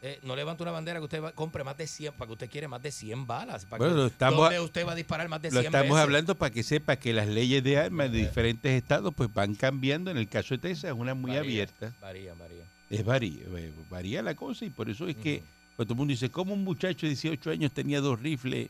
[0.00, 2.50] eh, no levanta una bandera que usted va- compre más de 100, para que usted
[2.50, 3.64] quiere más de 100 balas.
[3.64, 6.02] Para Bueno, que, estamos- ¿Dónde usted va a disparar más de Lo 100 estamos veces?
[6.02, 10.10] hablando para que sepa que las leyes de armas de diferentes estados pues van cambiando.
[10.10, 11.92] En el caso de Texas es una muy Varía, abierta.
[12.00, 12.64] Varía, varía.
[12.90, 15.42] Es varía, eh, varía la cosa y por eso es que
[15.76, 18.68] cuando todo el mundo dice, ¿cómo un muchacho de 18 años tenía dos rifles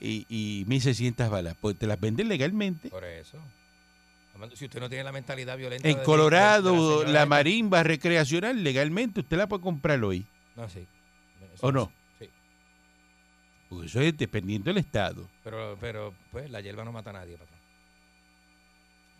[0.00, 1.56] y, y 1.600 balas?
[1.60, 2.90] Pues te las venden legalmente.
[2.90, 3.38] Por eso.
[4.54, 5.88] Si usted no tiene la mentalidad violenta.
[5.88, 10.26] En Colorado, la esta- marimba recreacional, legalmente usted la puede comprar hoy.
[10.56, 10.86] No, sí.
[11.60, 11.92] ¿O no?
[12.18, 12.28] Sí.
[13.68, 15.28] Porque eso es dependiendo del estado.
[15.44, 17.58] Pero, pero, pues, la hierba no mata a nadie, patrón.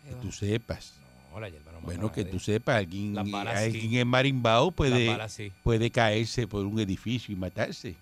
[0.05, 0.93] Que tú sepas.
[1.31, 2.31] No, la hierba no mata Bueno, a que nadie.
[2.33, 3.99] tú sepas, alguien, alguien sí.
[3.99, 5.51] en Marimbao puede, balas sí.
[5.63, 7.95] puede caerse por un edificio y matarse.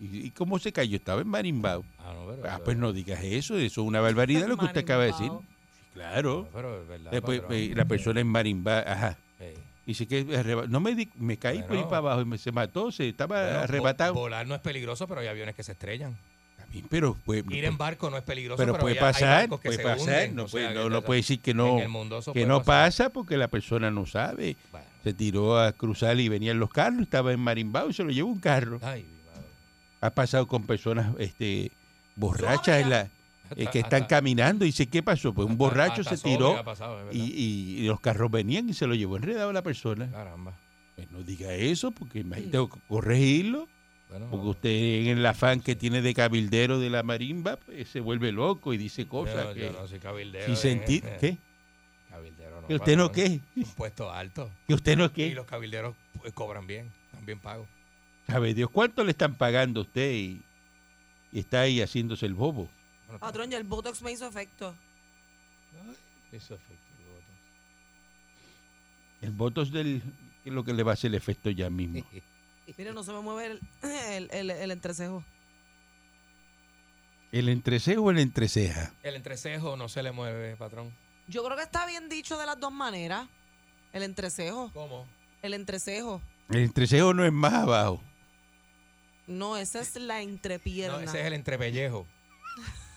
[0.00, 0.96] ¿Y, y cómo se cayó?
[0.96, 1.84] Estaba en Marimbao.
[1.98, 4.80] Ah, no, pero, Ah, pues no digas eso, eso es una barbaridad lo que usted
[4.82, 5.30] acaba de decir.
[5.94, 6.42] Claro.
[6.42, 7.46] No, pero es verdad, patrón.
[7.52, 9.18] eh, la persona en Marimbao, ajá.
[9.88, 10.22] Dice que
[10.68, 13.42] no me di- me caí por ahí para abajo y me, se mató, se estaba
[13.42, 14.12] bueno, arrebatado.
[14.12, 16.14] Volar no es peligroso, pero hay aviones que se estrellan.
[16.70, 19.68] Bien, pero pues, Ir en barco no es peligroso, pero pero, puede pasar, barcos que
[19.68, 21.78] puede se pasar, hunden, no, puede, sea, no, no puede decir que no,
[22.34, 22.64] que no pasar.
[22.84, 24.58] pasa porque la persona no sabe.
[24.70, 24.86] Bueno.
[25.04, 28.28] Se tiró a cruzar y venían los carros, estaba en Marimbao y se lo llevó
[28.28, 28.80] un carro.
[28.82, 29.46] Ay, mi madre.
[30.02, 31.72] Ha pasado con personas este
[32.14, 33.08] borrachas en la,
[33.56, 35.32] eh, que están caminando y dice, ¿qué pasó?
[35.34, 38.74] Pues un hasta- borracho hasta se tiró pasado, y, y- y los carros venían y
[38.74, 40.10] se lo llevó enredado a la persona.
[40.10, 40.54] Caramba.
[40.96, 43.68] Pues no diga eso porque imagínate, tengo que corregirlo.
[44.10, 48.00] Bueno, Porque usted en el afán que tiene de cabildero de la marimba, pues, se
[48.00, 49.60] vuelve loco y dice cosas yo, que...
[49.60, 50.46] yo no soy cabildero.
[50.46, 51.04] sin sentir...
[51.04, 51.36] eh, ¿Qué?
[52.08, 52.66] Cabildero no.
[52.68, 53.40] ¿Que usted no qué?
[53.54, 54.50] Un puesto alto.
[54.66, 55.34] ¿Que usted no Y qué?
[55.34, 57.68] los cabilderos pues, cobran bien, están bien pagos.
[58.26, 60.40] ¿Sabe Dios cuánto le están pagando a usted y,
[61.30, 62.70] y está ahí haciéndose el bobo?
[63.18, 64.74] Patrón, ya el Botox me hizo efecto.
[65.86, 65.96] Ay,
[66.32, 66.78] eso efectivo.
[69.20, 70.02] El voto es del,
[70.42, 72.04] que es lo que le va a hacer el efecto ya mismo.
[72.76, 73.60] Mire, no se me mueve el,
[74.10, 75.24] el, el, el entrecejo.
[77.32, 78.92] ¿El entrecejo o el entreceja?
[79.02, 80.92] El entrecejo no se le mueve, patrón.
[81.26, 83.28] Yo creo que está bien dicho de las dos maneras.
[83.92, 84.70] El entrecejo.
[84.72, 85.06] ¿Cómo?
[85.42, 86.22] El entrecejo.
[86.48, 88.02] El entrecejo no es más abajo.
[89.26, 90.96] No, esa es la entrepierna.
[90.96, 92.06] No, ese es el entrepellejo.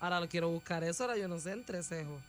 [0.00, 2.20] Ahora lo quiero buscar eso, ahora yo no sé, entrecejo.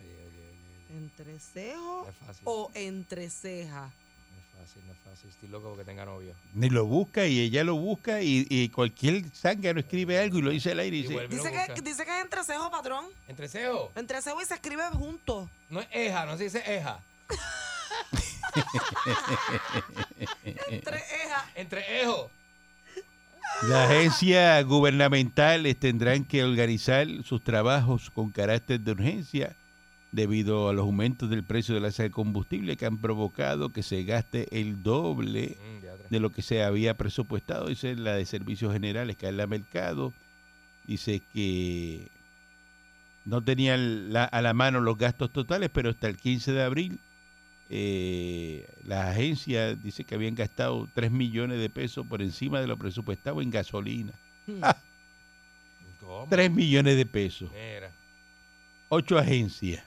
[0.00, 2.04] Oye, oye, oye, ¿Entrecejo oye.
[2.04, 2.42] No es fácil.
[2.44, 3.80] o entreceja?
[3.80, 5.30] No es fácil, no es fácil.
[5.30, 6.34] Estoy loco porque tenga novio.
[6.52, 10.50] Ni lo busca y ella lo busca y, y cualquier zángano escribe algo y lo
[10.50, 11.28] dice al aire y dice.
[11.28, 13.06] Dice que, dice que es entrecejo, patrón.
[13.28, 13.90] ¿Entrecejo?
[13.94, 15.48] Entrecejo y se escribe juntos.
[15.70, 17.00] No es eja, no se dice eja.
[20.44, 21.50] Entre eja.
[21.54, 22.30] Entreejo.
[23.62, 29.56] Las agencias gubernamentales tendrán que organizar sus trabajos con carácter de urgencia
[30.12, 34.04] debido a los aumentos del precio de la del combustible que han provocado que se
[34.04, 37.68] gaste el doble Mm, de lo que se había presupuestado.
[37.68, 40.12] Dice la de Servicios Generales, que es la Mercado.
[40.86, 42.08] Dice que
[43.24, 46.98] no tenían la- a la mano los gastos totales, pero hasta el 15 de abril
[47.70, 52.76] eh, la agencia dice que habían gastado 3 millones de pesos por encima de lo
[52.76, 54.12] presupuestado en gasolina.
[56.00, 56.26] ¿Cómo?
[56.28, 57.50] 3 millones de pesos.
[57.52, 57.90] Mira.
[58.88, 59.84] Ocho agencias.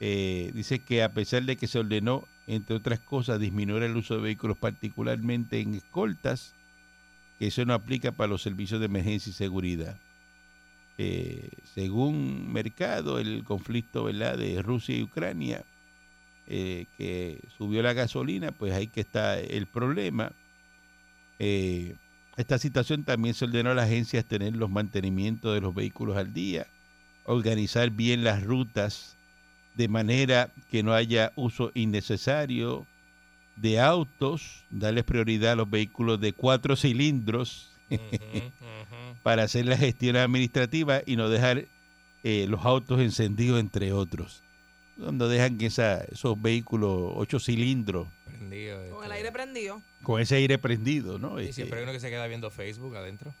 [0.00, 4.14] Eh, dice que a pesar de que se ordenó, entre otras cosas, disminuir el uso
[4.14, 6.54] de vehículos particularmente en escoltas,
[7.38, 9.98] que eso no aplica para los servicios de emergencia y seguridad.
[10.98, 14.36] Eh, según Mercado, el conflicto ¿verdad?
[14.36, 15.64] de Rusia y Ucrania,
[16.50, 20.32] eh, que subió la gasolina, pues ahí que está el problema.
[21.38, 21.94] Eh,
[22.38, 26.32] esta situación también se ordenó a las agencias tener los mantenimientos de los vehículos al
[26.32, 26.66] día,
[27.24, 29.18] organizar bien las rutas
[29.74, 32.86] de manera que no haya uso innecesario
[33.56, 37.70] de autos, darles prioridad a los vehículos de cuatro cilindros
[39.22, 41.66] para hacer la gestión administrativa y no dejar
[42.24, 44.42] eh, los autos encendidos, entre otros.
[44.98, 48.78] Cuando dejan que esa, esos vehículos ocho cilindros Prendido.
[48.78, 49.82] Con este, el aire prendido.
[50.02, 51.40] con ese aire prendido, ¿no?
[51.40, 53.34] Y Este, siempre hay uno que se queda viendo Facebook adentro.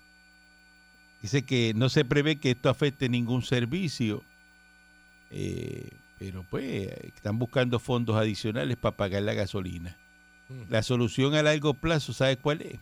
[1.22, 4.22] Dice que no se prevé que esto afecte ningún servicio,
[5.30, 9.96] eh, pero pues están buscando fondos adicionales para pagar la gasolina.
[10.48, 10.70] Mm.
[10.70, 12.78] La solución a largo plazo, ¿sabe cuál es?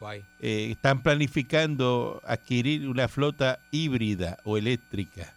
[0.00, 0.24] Guay.
[0.40, 5.34] Eh, están planificando adquirir una flota híbrida o eléctrica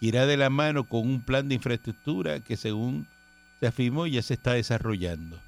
[0.00, 3.06] irá de la mano con un plan de infraestructura que según
[3.60, 5.40] se afirmó ya se está desarrollando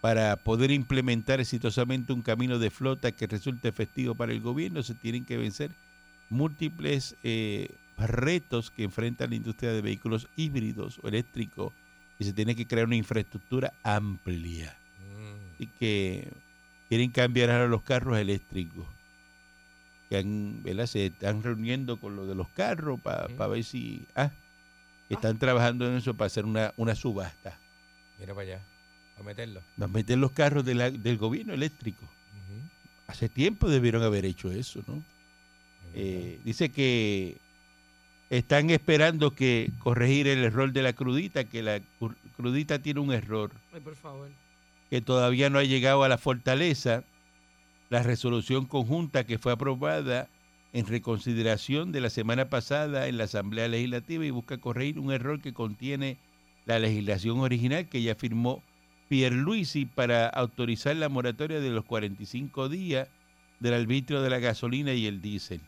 [0.00, 4.94] para poder implementar exitosamente un camino de flota que resulte efectivo para el gobierno se
[4.94, 5.72] tienen que vencer
[6.30, 11.72] múltiples eh, retos que enfrenta la industria de vehículos híbridos o eléctricos
[12.18, 14.76] y se tiene que crear una infraestructura amplia
[15.18, 15.62] Mm.
[15.62, 16.28] y que
[16.88, 18.86] quieren cambiar ahora los carros eléctricos.
[20.08, 20.86] Que han, ¿verdad?
[20.86, 23.50] Se están reuniendo con lo de los carros para Ujú.
[23.52, 24.30] ver si ah,
[25.08, 27.58] están trabajando en eso para hacer una, una subasta.
[28.18, 28.60] Mira para allá.
[29.18, 29.60] A meterlo.
[29.76, 32.04] Para meter los carros de la- del gobierno eléctrico.
[33.06, 35.02] Hace tiempo debieron haber hecho eso, ¿no?
[35.94, 37.38] Eh, dice que
[38.28, 43.10] están esperando que corregir el error de la crudita, que la cru- crudita tiene un
[43.12, 43.50] error.
[43.72, 44.28] Ay, por favor.
[44.90, 47.02] que todavía no ha llegado a la fortaleza,
[47.90, 50.28] la resolución conjunta que fue aprobada
[50.72, 55.40] en reconsideración de la semana pasada en la Asamblea Legislativa y busca corregir un error
[55.40, 56.18] que contiene
[56.66, 58.62] la legislación original que ya firmó
[59.08, 63.08] Pierluisi para autorizar la moratoria de los 45 días
[63.58, 65.62] del arbitrio de la gasolina y el diésel.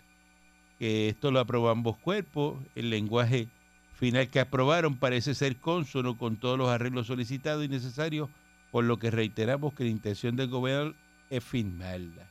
[0.78, 3.48] Que esto lo aprobó ambos cuerpos, el lenguaje
[3.94, 8.28] final que aprobaron parece ser consono con todos los arreglos solicitados y necesarios
[8.70, 10.94] por lo que reiteramos que la intención del gobierno
[11.31, 12.27] es firmarla.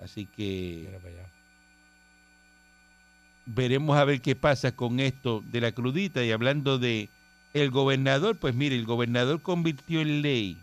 [0.00, 0.88] Así que
[3.46, 6.24] veremos a ver qué pasa con esto de la crudita.
[6.24, 7.08] Y hablando de
[7.54, 10.58] el gobernador, pues mire, el gobernador convirtió en ley.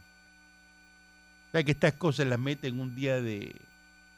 [1.50, 3.56] O sea que estas cosas las meten un día de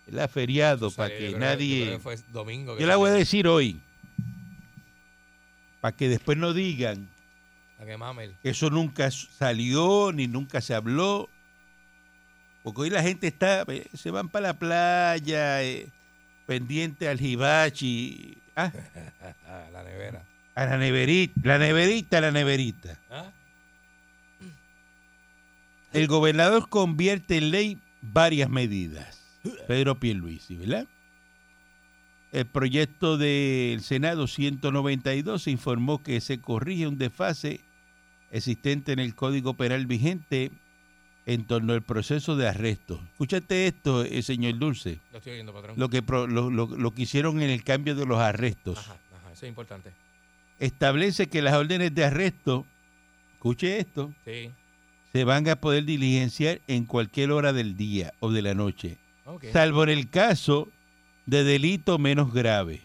[0.08, 1.92] la feriado para que yo creo nadie...
[1.92, 2.76] que fue domingo.
[2.76, 3.80] que Yo la voy a decir hoy,
[5.82, 7.08] para que después no digan
[8.42, 11.30] que eso nunca salió ni nunca se habló.
[12.68, 15.88] Porque hoy la gente está, eh, se van para la playa, eh,
[16.46, 18.74] pendiente al hibachi, ah,
[19.48, 20.22] A la nevera.
[20.54, 23.00] a la neverita, la neverita, la neverita.
[23.10, 23.32] ¿Ah?
[25.94, 29.18] El gobernador convierte en ley varias medidas.
[29.70, 30.88] Pedro Pierluisi, ¿verdad?
[32.34, 37.62] El proyecto del Senado 192 informó que se corrige un desfase
[38.30, 40.52] existente en el Código Penal vigente
[41.28, 43.00] en torno al proceso de arresto.
[43.12, 45.76] Escúchate esto, eh, señor Dulce, Lo estoy oyendo, patrón.
[45.78, 48.78] lo que, pro- lo, lo- lo que hicieron en el cambio de los arrestos.
[48.80, 49.34] Ajá, ajá.
[49.34, 49.92] Eso es importante.
[50.60, 52.66] Establece que las órdenes de arresto,
[53.34, 54.50] escuche esto, Sí.
[55.12, 58.98] se van a poder diligenciar en cualquier hora del día o de la noche,
[59.52, 60.70] salvo en el caso
[61.26, 62.82] de delito menos grave,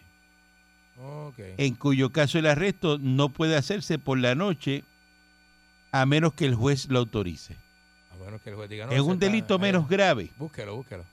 [1.57, 4.83] en cuyo caso el arresto no puede hacerse por la noche
[5.93, 7.55] a menos que el juez lo autorice.
[8.25, 9.59] Menos que el juez diga, no, es un está- delito ahí.
[9.61, 11.05] menos grave, Búsquelo, búsquelo.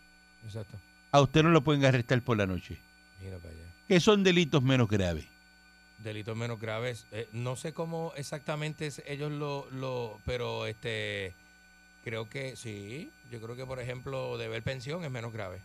[0.44, 0.76] Exacto.
[1.12, 2.78] a usted no lo pueden arrestar por la noche.
[3.20, 3.64] Mira para allá.
[3.88, 5.26] ¿Qué son delitos menos graves?
[5.98, 7.06] Delitos menos graves.
[7.12, 11.34] eh, no sé cómo exactamente ellos lo, lo, pero este,
[12.04, 13.10] creo que sí.
[13.30, 15.60] Yo creo que, por ejemplo, deber pensión es menos grave.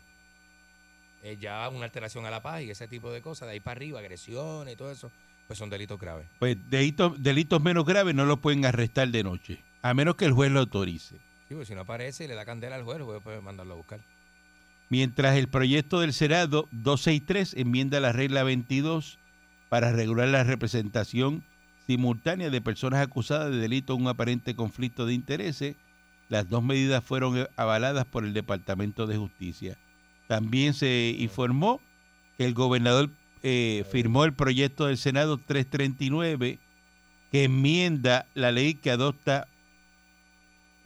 [1.24, 3.78] Eh, ya una alteración a la paz y ese tipo de cosas, de ahí para
[3.78, 5.12] arriba, agresiones y todo eso,
[5.48, 6.28] pues son delitos graves.
[6.40, 10.34] Pues delitos, delitos menos graves no lo pueden arrestar de noche, a menos que el
[10.34, 11.16] juez lo autorice.
[11.48, 14.00] Sí, si no aparece y le da candela al juez, juez puede mandarlo a buscar.
[14.90, 19.18] Mientras el proyecto del Senado 263 enmienda la regla 22
[19.70, 21.44] para regular la representación
[21.88, 25.76] simultánea de personas acusadas de delito o un aparente conflicto de intereses,
[26.30, 29.78] las dos medidas fueron avaladas por el Departamento de Justicia.
[30.28, 31.82] También se informó
[32.38, 33.10] que el gobernador
[33.44, 36.60] eh, firmó el proyecto del Senado 339
[37.32, 39.48] que enmienda la ley que adopta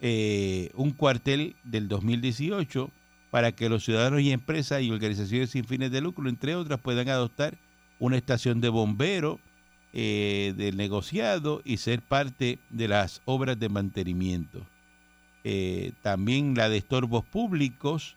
[0.00, 2.90] eh, un cuartel del 2018
[3.30, 7.08] para que los ciudadanos y empresas y organizaciones sin fines de lucro, entre otras, puedan
[7.08, 7.58] adoptar
[7.98, 9.38] una estación de bombero
[9.92, 14.66] eh, del negociado y ser parte de las obras de mantenimiento.
[15.44, 18.16] Eh, también la de estorbos públicos,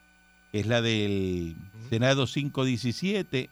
[0.52, 1.56] que es la del.
[1.90, 3.50] Senado 517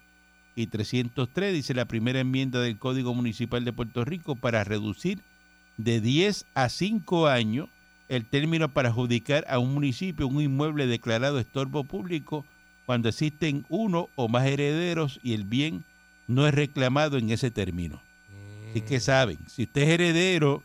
[0.55, 5.21] y 303, dice la primera enmienda del Código Municipal de Puerto Rico para reducir
[5.77, 7.69] de 10 a 5 años
[8.11, 12.45] el término para adjudicar a un municipio un inmueble declarado estorbo público
[12.85, 15.85] cuando existen uno o más herederos y el bien
[16.27, 18.01] no es reclamado en ese término.
[18.69, 20.61] Así que saben, si usted es heredero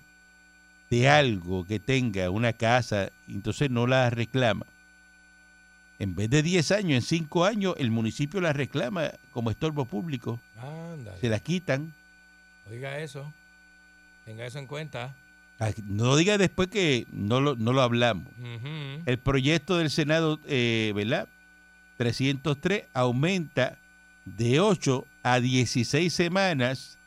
[0.90, 4.66] de algo que tenga una casa, entonces no la reclama.
[6.00, 10.40] En vez de 10 años, en 5 años, el municipio la reclama como estorbo público.
[10.58, 11.20] Ándale.
[11.20, 11.94] Se la quitan.
[12.68, 13.32] Oiga eso.
[14.24, 15.14] Tenga eso en cuenta.
[15.86, 18.28] No diga después que no lo, no lo hablamos.
[19.06, 21.28] El proyecto del Senado, eh, ¿verdad?
[21.96, 23.78] 303 aumenta
[24.24, 26.98] de 8 a 16 semanas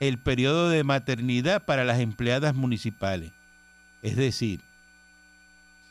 [0.00, 3.32] el periodo de maternidad para las empleadas municipales.
[4.02, 4.60] Es decir,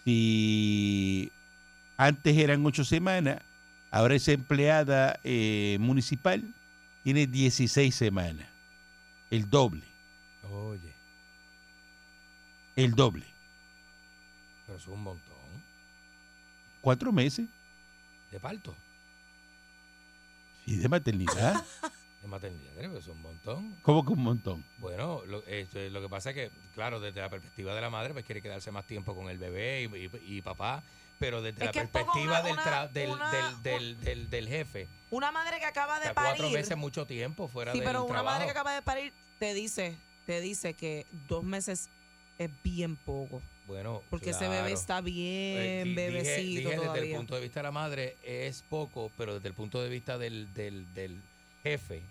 [0.03, 1.31] si
[1.97, 3.39] antes eran 8 semanas,
[3.91, 6.43] ahora esa empleada eh, municipal
[7.03, 8.47] tiene 16 semanas.
[9.29, 9.83] El doble,
[10.51, 10.92] Oye,
[12.75, 13.25] el doble.
[14.65, 15.33] pero es un montón.
[16.81, 17.47] Cuatro meses
[18.31, 18.75] De parto.
[20.65, 21.63] y de maternidad.
[22.21, 22.71] De maternidad.
[22.77, 23.75] Pero es un montón.
[23.81, 24.63] ¿Cómo que un montón?
[24.77, 28.13] Bueno, lo, este, lo que pasa es que, claro, desde la perspectiva de la madre,
[28.13, 30.81] pues quiere quedarse más tiempo con el bebé y, y- y papá.
[31.19, 34.47] Pero desde Es la que perspectiva una- del, una- del, una- del, del, del- del
[34.47, 36.29] jefe, Una madre que acaba de parir.
[36.37, 38.33] cuatro meses es mucho tiempo fuera Sí, del pero una trabajo.
[38.35, 41.89] madre que acaba de parir te dice, te dice que dos meses
[42.37, 43.41] es bien poco.
[43.67, 47.17] Bueno, Porque ese bebé está bien dije- bebecito dije desde el todavía.
[47.17, 50.53] punto de vista de la madre es poco, pero desde el punto de vista del,
[50.53, 51.21] del, del
[51.63, 52.01] jefe,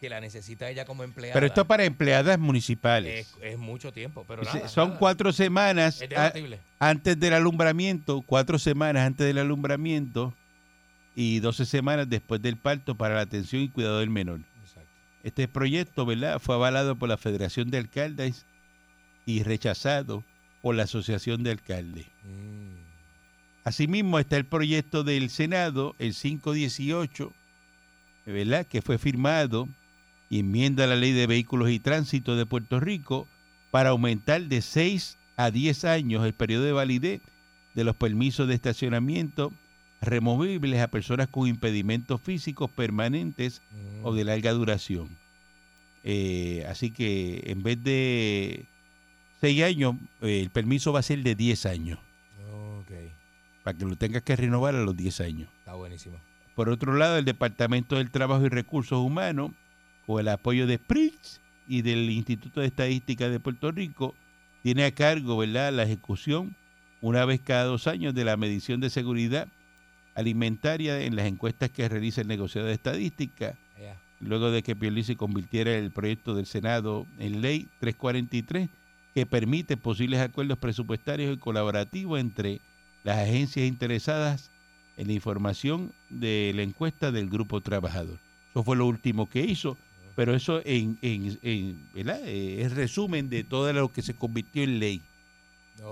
[0.00, 3.28] que la necesita ella como empleada, Pero esto es para empleadas municipales.
[3.40, 4.24] es, es mucho tiempo.
[4.26, 4.98] Pero nada, Son nada.
[4.98, 6.58] cuatro semanas Es a- debatible.
[6.80, 10.34] antes del alumbramiento, cuatro semanas antes del alumbramiento
[11.14, 14.40] y 12 semanas después del parto para la atención y cuidado del menor.
[14.64, 14.88] Exacto.
[15.22, 16.40] Este proyecto, ¿verdad?
[16.40, 18.44] Fue avalado por la Federación de Alcaldes
[19.26, 20.24] y rechazado
[20.60, 22.06] por la Asociación de Alcaldes.
[22.24, 22.82] Mm.
[23.64, 27.32] Asimismo está el proyecto del Senado, el 518,
[28.26, 28.66] ¿verdad?
[28.66, 29.68] Que fue firmado
[30.28, 33.28] y enmienda la ley de vehículos y tránsito de Puerto Rico
[33.70, 37.20] para aumentar de 6 a 10 años el periodo de validez
[37.74, 39.52] de los permisos de estacionamiento
[40.00, 44.04] removibles a personas con impedimentos físicos permanentes Mm.
[44.04, 45.08] o de larga duración.
[46.04, 48.66] Eh, así que en vez de
[49.42, 51.98] 6 años, eh, el permiso va a ser de 10 años,
[52.78, 52.92] Ok,
[53.64, 55.48] para que lo tengas que renovar a los 10 años.
[55.58, 56.16] está buenísimo.
[56.54, 59.50] Por otro lado, el Departamento del Trabajo y Recursos Humanos,
[60.06, 64.14] con el apoyo de PRIX y del Instituto de Estadística de Puerto Rico,
[64.62, 65.72] tiene a cargo ¿verdad?
[65.72, 66.54] la ejecución
[67.00, 69.48] una vez cada dos años de la medición de seguridad
[70.14, 73.58] alimentaria en las encuestas que realiza el negociado de estadística,
[74.20, 78.68] luego de que Pierluisi convirtiera el proyecto del Senado en ley 343,
[79.14, 82.60] que permite posibles acuerdos presupuestarios y colaborativos entre
[83.04, 84.50] las agencias interesadas
[84.96, 88.18] en la información de la encuesta del grupo trabajador.
[88.50, 89.76] Eso fue lo último que hizo,
[90.14, 92.20] pero eso en, en, en- ¿verdad?
[92.24, 95.02] Eh, es resumen de todo lo que se convirtió en ley.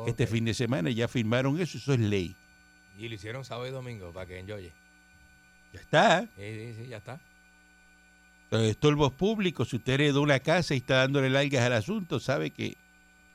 [0.06, 2.36] Este fin de semana ya firmaron eso, eso es ley.
[2.98, 4.72] Y lo hicieron sábado y domingo para que enjoye.
[5.72, 6.20] Ya está.
[6.20, 7.18] Sí, sí, sí, ya está.
[8.50, 12.50] Los estorbos públicos, si usted heredó una casa y está dándole largas al asunto, sabe
[12.50, 12.76] que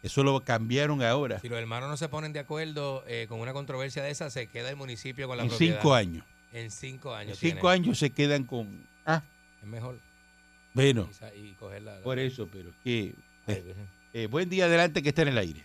[0.06, 1.40] eso lo cambiaron ahora.
[1.40, 4.48] Si los hermanos no se ponen de acuerdo eh, con una controversia de esa, se
[4.48, 5.76] queda el municipio con la En propiedad.
[5.80, 6.26] cinco años.
[6.54, 7.38] En cinco En años.
[7.40, 7.74] cinco tiene.
[7.76, 8.68] años se quedan con...
[9.06, 9.22] Ah,
[9.62, 9.98] Es mejor.
[10.74, 11.96] bueno, Y, coger la.
[11.98, 13.14] la- por eso, pero que...
[13.48, 13.88] Ay, virgen.
[14.14, 15.64] eh, buen día adelante que está en el aire.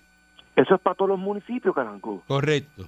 [0.57, 2.23] Eso es para todos los municipios, Caranco.
[2.27, 2.87] Correcto.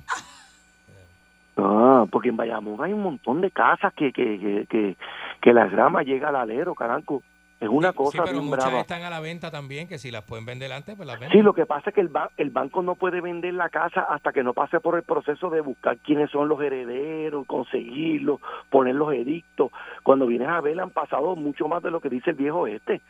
[1.56, 4.96] Ah, porque en Bayamón hay un montón de casas que, que, que, que,
[5.40, 7.22] que la grama llega al alero, Caranco.
[7.62, 8.80] Es una cosa sí, pero bien muchas brava.
[8.80, 11.38] están a la venta también, que si las pueden vender antes, pues las venden.
[11.38, 14.00] Sí, lo que pasa es que el, ba- el banco no puede vender la casa
[14.02, 18.96] hasta que no pase por el proceso de buscar quiénes son los herederos, conseguirlos, poner
[18.96, 19.70] los edictos.
[20.02, 23.00] Cuando vienes a ver, han pasado mucho más de lo que dice el viejo este.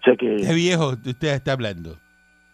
[0.00, 0.36] O sea que...
[0.36, 1.96] ¿Qué viejo usted está hablando?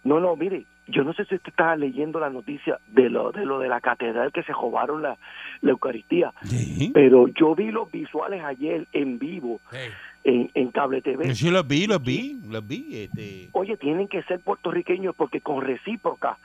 [0.04, 3.44] No, no, mire, yo no sé si usted estaba leyendo la noticia de lo de
[3.44, 5.18] lo de la catedral que se robaron la,
[5.60, 6.90] la Eucaristía, Sí.
[6.94, 9.90] pero yo vi los visuales ayer en vivo Hey,
[10.24, 11.34] en, en Cable TV.
[11.34, 12.86] Sí los vi, los vi, los vi.
[13.04, 16.38] Este, Oye, tienen que ser puertorriqueños porque con recíproca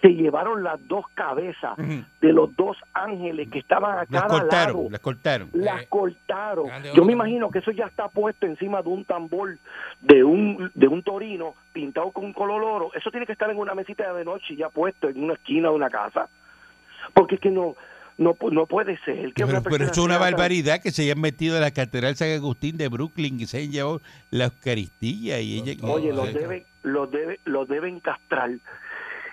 [0.00, 4.40] se llevaron las dos cabezas de los dos ángeles que estaban a las cada lado.
[4.40, 5.48] cortaron, las cortaron.
[5.52, 6.66] Las Eh, cortaron.
[6.94, 9.58] Yo me imagino que eso ya está puesto encima de un tambor
[10.00, 12.90] de un de un torino pintado con un color oro.
[12.94, 15.74] Eso tiene que estar en una mesita de noche ya puesto en una esquina de
[15.74, 16.28] una casa.
[17.12, 17.76] Porque es que no
[18.18, 21.56] no no puede ser que Pero, una pero es una barbaridad que se hayan metido
[21.56, 24.00] a la Catedral San Agustín de Brooklyn y se hayan llevado
[24.30, 25.74] la Eucaristía y ella...
[25.88, 28.50] Oye, no, los deben los debe los deben castrar.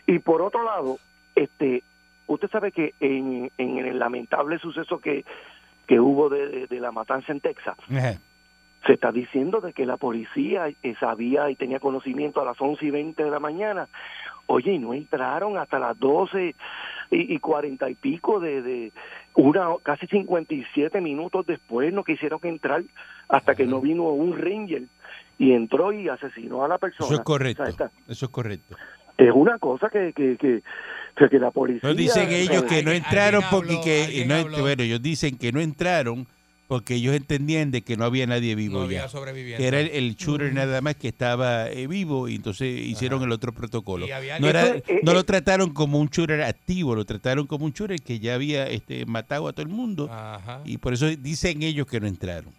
[0.07, 0.97] Y por otro lado,
[1.35, 1.83] este
[2.27, 5.25] usted sabe que en, en el lamentable suceso que
[5.87, 8.13] que hubo de, de- de la matanza en Texas, Ajá.
[8.85, 12.85] se está diciendo de que la policía eh, sabía y tenía conocimiento a las 11
[12.85, 13.87] y 20 de la mañana.
[14.51, 16.55] Oye, y no entraron hasta las 12
[17.11, 18.91] y, y 40 y pico de, de
[19.35, 22.81] una casi 57 minutos después no quisieron entrar
[23.27, 24.83] hasta que no vino un ranger
[25.37, 27.05] y entró y asesinó a la persona.
[27.05, 27.61] Eso es correcto.
[27.61, 28.75] O sea, está- Eso es correcto.
[29.19, 30.63] es una cosa que que, que,
[31.15, 34.25] que, que la policía No dicen ellos que no entraron porque habló, que
[34.55, 36.25] no, bueno, ellos dicen que no entraron
[36.69, 38.99] porque ellos entendían de que no había nadie vivo No ya.
[38.99, 39.57] había sobreviviente.
[39.61, 43.31] Que era el, el shooter nada más que estaba eh, vivo y entonces hicieron el
[43.31, 44.05] otro protocolo.
[44.05, 47.05] Y había No, era- Eso, eh, no eh, lo trataron como un shooter activo, lo
[47.05, 50.61] trataron como un shooter que ya había este, matado a todo el mundo Ajá.
[50.63, 52.53] y por eso dicen ellos que no entraron.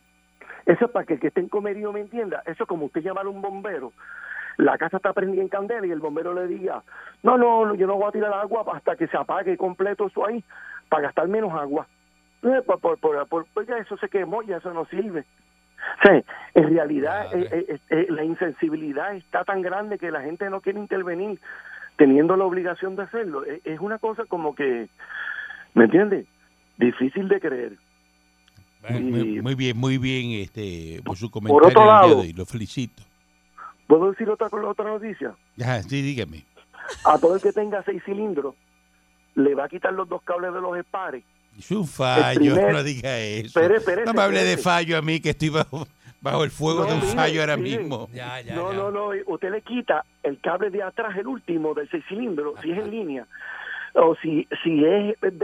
[0.67, 2.43] Eso es para que el que esté en comedio me entienda.
[2.47, 3.93] Eso es como usted llamar a un bombero.
[4.57, 6.83] La casa está prendida en candela y el bombero le diga,
[7.23, 10.27] no, no, no, yo no voy a tirar agua hasta que se apague completo eso
[10.27, 10.43] ahí,
[10.89, 11.87] para gastar menos agua.
[12.41, 15.20] Por, por, por- por- pues ya eso se quemó, ya eso no sirve.
[15.20, 16.22] O sea,
[16.55, 20.78] en realidad eh, eh, eh, la insensibilidad está tan grande que la gente no quiere
[20.78, 21.41] intervenir
[21.97, 23.45] teniendo la obligación de hacerlo.
[23.45, 24.88] Eh, Es una cosa como que,
[25.74, 26.26] ¿me entiende?
[26.78, 27.76] Difícil de creer.
[28.88, 32.32] Muy, muy- bien, muy bien este, por su Por comentario otro el día lado- hoy,
[32.32, 33.03] lo felicito.
[33.86, 35.34] ¿Puedo decir otra, otra noticia?
[35.88, 36.45] Sí, dígame.
[37.05, 38.55] a todo el que tenga seis cilindros
[39.34, 41.22] le va a quitar los dos cables de los espares.
[41.59, 43.46] Es un fallo, primer- no diga eso.
[43.61, 45.86] Espere, espere, no me hable de fallo a mí, que estoy bajo,
[46.22, 47.78] bajo el fuego No, de un mire, fallo ahora mire.
[47.78, 48.09] mismo.
[48.14, 48.78] ya, ya, no, ya.
[48.78, 52.70] no, no, usted le quita el cable de atrás, el último del seis cilindros, si
[52.72, 53.26] es en línea,
[53.94, 55.38] o si si es en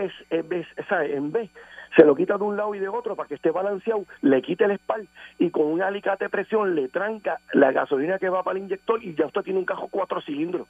[1.33, 1.51] vez,
[1.97, 4.67] se lo quita de un lado y de otro para que esté balanceado, le quita
[4.67, 8.59] el espal y con un alicate de presión le tranca la gasolina que va para
[8.59, 10.67] el inyector y ya usted tiene un cajo cuatro cilindros.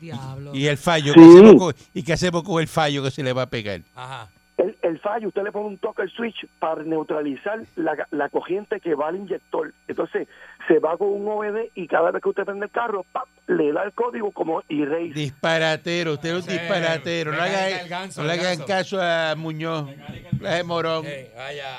[0.00, 0.52] Diablo.
[0.54, 1.20] Y el fallo, Sí.
[1.20, 3.80] ¿qué hacemos con- ¿y qué hacemos con el fallo que se le va a pegar?
[3.94, 4.28] Ajá.
[4.62, 8.78] El, el fallo, usted le pone un toque al switch para neutralizar la, la corriente
[8.78, 9.72] que va al inyector.
[9.88, 10.28] Entonces,
[10.68, 13.26] se va con un OBD y cada vez que usted prende el carro, ¡pap!
[13.46, 15.14] le da el código como erase.
[15.14, 17.32] Disparatero, usted es un Sí, disparatero.
[17.32, 18.66] No, le hagan- no le el hagan ganso.
[18.66, 19.88] caso a Muñoz,
[20.32, 21.06] de Morón.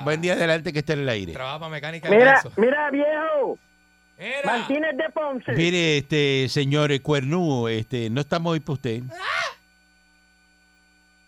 [0.04, 1.34] Buen día adelante que esté en el aire.
[1.34, 3.60] Trabaja mecánica Mira, mira viejo,
[4.18, 4.42] Mira.
[4.44, 5.52] Martínez de Ponce.
[5.54, 9.04] Mire, este señor Cuernú, este, no estamos hoy para usted.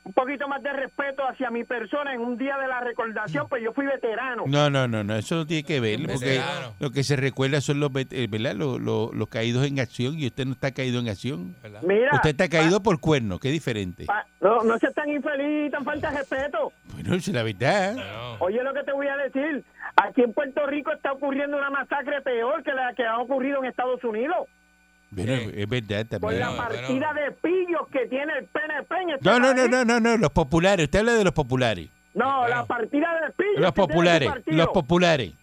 [0.05, 3.63] Un poquito más de respeto hacia mi persona en un día de la recordación, pues
[3.63, 4.43] yo fui veterano.
[4.47, 6.73] No, no, no, no, eso no tiene que ver, porque Veterano.
[6.79, 8.53] lo que se recuerda son los, eh, ¿verdad?
[8.53, 11.55] Los, los- los caídos en acción y usted no está caído en acción.
[11.83, 14.05] Mira, Usted está caído por cuerno, que es diferente.
[14.05, 16.73] pa- no, no seas tan infeliz y tan falta de respeto.
[16.93, 17.93] Bueno, es la verdad.
[17.95, 18.33] No.
[18.45, 19.63] Oye lo que te voy a decir.
[19.95, 23.69] Aquí en Puerto Rico está ocurriendo una masacre peor que la que ha ocurrido en
[23.69, 24.47] Estados Unidos.
[25.15, 25.51] Bueno, Sí.
[25.55, 29.39] es verdad Por la Bueno, partida de pillos que tiene el PNP en este No,
[29.39, 29.69] no, no, país.
[29.71, 30.85] no, no, no, los populares.
[30.85, 31.89] Usted habla de los populares.
[32.13, 32.55] No, Bueno.
[32.55, 33.59] la partida de pillos.
[33.61, 34.57] Los que tiene populares, partido.
[34.57, 35.33] los populares.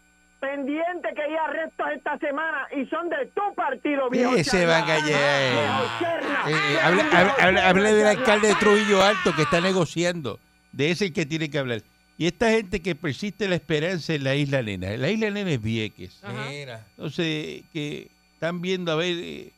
[0.40, 4.34] Pendiente que hay arrestos esta semana y son de tu partido, viejo.
[4.36, 5.04] Sí, se van a callar.
[5.04, 6.48] Viejo.
[6.48, 10.38] Eh, eh, habla, habla- habla- habla del alcalde de Trujillo Alto que está negociando.
[10.72, 11.82] De ese el que tiene que hablar.
[12.16, 14.96] Y esta gente que persiste la esperanza en la isla nena.
[14.96, 16.22] La isla nena es Vieques.
[16.48, 16.86] Mira.
[16.96, 19.52] Entonces, que están viendo a ver eh,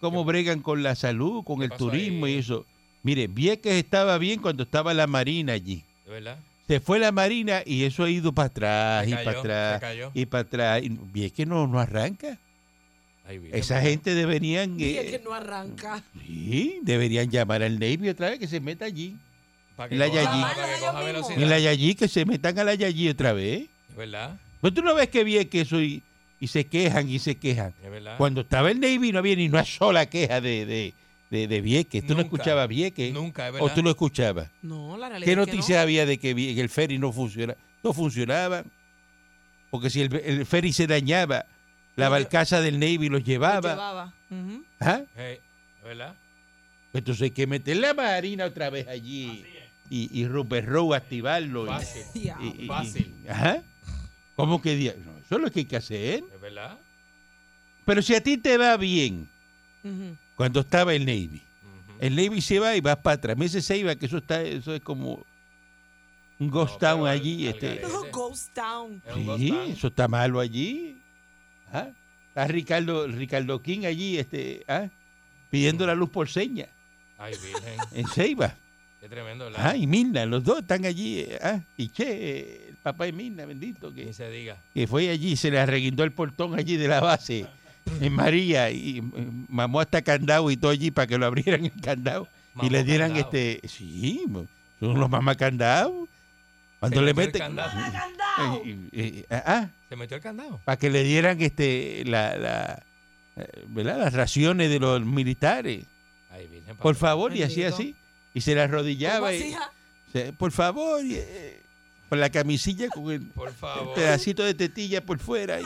[0.00, 2.34] cómo bregan con la salud, con ¿Qué el turismo ahí?
[2.34, 2.64] y eso.
[3.02, 5.82] Mire, Vieques estaba bien cuando estaba la Marina allí.
[6.04, 6.38] ¿De verdad?
[6.66, 10.10] Se fue la Marina y eso ha ido para atrás y para atrás cayó.
[10.14, 10.82] y para atrás.
[10.82, 12.38] Y Vieques no, no arranca.
[13.28, 13.50] Ahí vi.
[13.52, 14.78] Esa gente deberían...
[14.78, 16.02] Y eh, es que no arranca.
[16.26, 19.16] Sí, deberían llamar al Navy otra vez que se meta allí.
[19.76, 20.42] Para la coja- Yayí.
[20.42, 21.42] para que coja Ellos velocidad.
[21.42, 23.66] En la Yayí, que se metan a la Yayí otra vez.
[23.90, 24.40] ¿De verdad?
[24.60, 25.78] Pues tú no ves que bien que eso
[26.40, 27.74] y, se quejan y se quejan.
[28.18, 30.94] Cuando estaba el Navy no había ni una sola queja de, de,
[31.30, 32.06] de, de Vieques.
[32.06, 33.12] ¿Tú no escuchabas Vieques?
[33.12, 33.74] Nunca, es ¿O verdad.
[33.74, 34.50] tú lo escuchabas?
[34.62, 35.82] No, la realidad ¿Qué es que noticias no.
[35.82, 36.30] había de que,
[36.60, 37.58] el ferry no funcionaba?
[37.82, 38.64] No funcionaba.
[39.70, 41.46] Porque si el, el ferry se dañaba,
[41.96, 43.70] la barcaza del Navy los Lo llevaba.
[43.70, 44.14] llevaba.
[44.30, 44.64] Ujú.
[44.80, 45.02] ¿Ah?
[45.16, 45.38] Hey,
[45.82, 46.14] ¿De verdad?
[46.92, 49.44] Entonces hay que meter la marina otra vez allí.
[49.88, 51.66] Y, y Rupert Rowe activarlo.
[51.66, 52.02] Fácil.
[52.14, 52.44] Diablo.
[52.58, 53.14] y- y- Fácil.
[53.28, 53.62] Ajá.
[54.34, 56.22] ¿Cómo que dia- no, Eso es lo que hay que hacer.
[56.24, 56.78] ¿De verdad?
[57.84, 59.28] Pero si a ti te va bien,
[60.34, 61.42] cuando estaba el Navy,
[62.00, 63.36] el Navy se va y vas para atrás.
[63.36, 65.24] Me dice se iba, que eso está, eso es como
[66.38, 67.46] un ghost No, town al- allí.
[67.46, 67.88] al Este, garete.
[67.88, 69.02] No, Ghost Town.
[69.06, 69.70] Es ghost sí, town.
[69.70, 71.00] eso está malo allí.
[71.68, 71.90] Ajá.
[72.28, 74.88] Está Ricardo, Ricardo King allí, este, ¿ah?
[75.50, 76.66] pidiendo la luz por seña
[77.18, 77.78] Ay, virgen.
[77.92, 78.54] en Ceiba.
[79.00, 79.60] Qué tremendo, ¿verdad?
[79.70, 81.20] Ah, y Mirna, los dos están allí.
[81.20, 84.56] eh, Ah, y Che, papá de Mirna, bendito, que, se diga.
[84.72, 87.46] que fue allí y se le arreguindó el portón allí de la base
[88.00, 89.02] en María y
[89.48, 92.28] mamó hasta candado y todo allí para que lo abrieran el candado
[92.62, 93.26] y le dieran candado.
[93.32, 93.68] este.
[93.68, 94.24] Sí,
[94.80, 96.08] son los mamá candados.
[96.78, 97.56] Cuando Se le metió el meten.
[97.56, 98.62] candado.
[98.64, 100.60] Eh, eh, eh, ah, Se metió el candado.
[100.64, 102.82] para que le dieran este la, la,
[103.36, 103.98] eh, ¿verdad?
[103.98, 105.86] las raciones de los militares.
[106.30, 106.48] Ay,
[106.80, 107.76] Por favor, y hacía Bendito.
[107.82, 107.94] así.
[108.34, 109.34] Y se le ¿Cómo arrodillaba.
[109.34, 109.54] Y,
[110.12, 111.62] se- por favor, y, eh,
[112.08, 113.94] con la camisilla, con el, Por el favor.
[113.94, 115.60] pedacito de tetilla por fuera.
[115.60, 115.64] Y,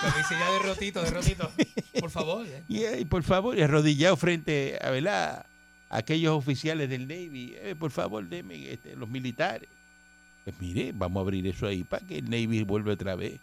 [0.00, 1.50] Camisilla de rotito, de rotito.
[2.00, 2.44] Por favor.
[2.46, 2.62] eh.
[2.68, 5.46] y, eh, y por favor, y arrodillado frente a, ¿verdad?
[5.88, 7.54] a aquellos oficiales del Navy.
[7.58, 9.68] Eh, por favor, deme este, los militares.
[10.44, 13.38] Pues mire, vamos a abrir eso ahí para que el Navy vuelva otra vez.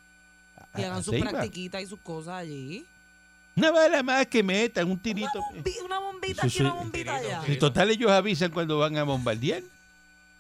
[0.74, 2.86] a- Y hagan sus practiquitas y sus cosas allí.
[3.55, 5.39] Una bala más que metan, un tirito.
[5.53, 7.41] Bombi- Una bombita Eso aquí, una bombita allá.
[7.45, 9.63] Si total ellos avisan cuando van a bombardear.